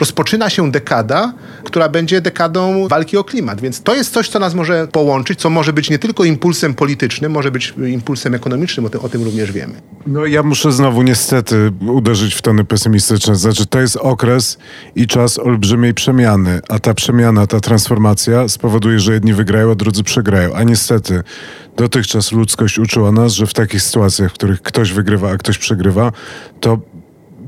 [0.00, 1.32] Rozpoczyna się dekada,
[1.64, 3.60] która będzie dekadą walki o klimat.
[3.60, 7.32] Więc to jest coś, co nas może połączyć, co może być nie tylko impulsem politycznym,
[7.32, 9.74] może być impulsem ekonomicznym, o tym, o tym również wiemy.
[10.06, 13.36] No ja muszę znowu niestety uderzyć w tony pesymistyczne.
[13.36, 14.58] Znaczy to jest okres
[14.94, 20.02] i czas olbrzymiej przemiany, a ta przemiana, ta transformacja spowoduje, że jedni wygrają, a drudzy
[20.02, 20.54] przegrają.
[20.54, 21.22] A niestety
[21.76, 26.12] dotychczas ludzkość uczyła nas, że w takich sytuacjach, w których ktoś wygrywa, a ktoś przegrywa,
[26.60, 26.78] to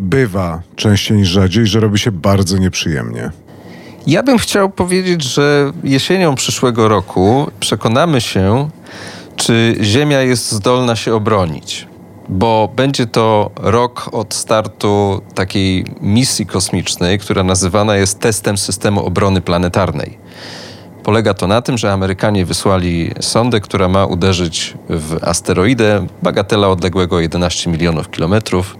[0.01, 3.31] bywa częściej niż rzadziej, że robi się bardzo nieprzyjemnie.
[4.07, 8.69] Ja bym chciał powiedzieć, że jesienią przyszłego roku przekonamy się,
[9.37, 11.89] czy Ziemia jest zdolna się obronić.
[12.29, 19.41] Bo będzie to rok od startu takiej misji kosmicznej, która nazywana jest testem systemu obrony
[19.41, 20.19] planetarnej.
[21.03, 27.21] Polega to na tym, że Amerykanie wysłali sondę, która ma uderzyć w asteroidę bagatela odległego
[27.21, 28.77] 11 milionów kilometrów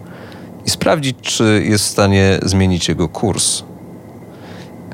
[0.71, 3.63] sprawdzić, czy jest w stanie zmienić jego kurs.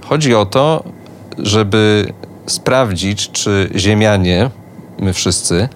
[0.05, 0.85] Chodzi o to,
[1.39, 2.13] żeby
[2.47, 4.51] sprawdzić, czy Ziemianie,
[4.99, 5.69] my wszyscy,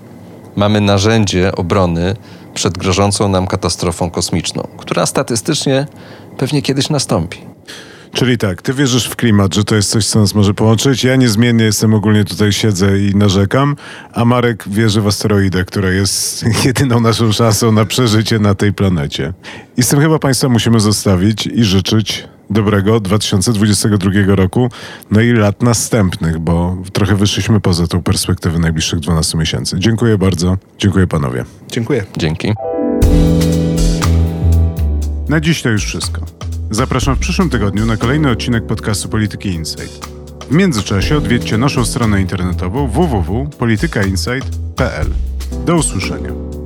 [0.57, 2.17] mamy narzędzie obrony
[2.55, 5.87] przed grożącą nam katastrofą kosmiczną, która statystycznie
[6.37, 7.50] pewnie kiedyś nastąpi.
[8.13, 11.05] Czyli tak, ty wierzysz w klimat, że to jest coś, co nas może połączyć.
[11.05, 13.77] Ja niezmiennie jestem ogólnie tutaj siedzę i narzekam,
[14.13, 19.33] a Marek wierzy w asteroidę, która jest jedyną naszą szansą na przeżycie na tej planecie.
[19.77, 24.71] I z tym chyba Państwa musimy zostawić i życzyć dobrego 2022 roku,
[25.11, 29.77] no i lat następnych, bo trochę wyszliśmy poza tą perspektywę najbliższych 12 miesięcy.
[29.79, 30.59] Dziękuję bardzo.
[30.79, 31.45] Dziękuję panowie.
[31.69, 32.05] Dziękuję.
[32.17, 32.55] Dzięki.
[35.29, 36.50] Na dziś to już wszystko.
[36.71, 40.07] Zapraszam w przyszłym tygodniu na kolejny odcinek podcastu Polityki Insight.
[40.51, 45.07] W międzyczasie odwiedźcie naszą stronę internetową www.politykainsight.pl.
[45.67, 46.60] Do usłyszenia.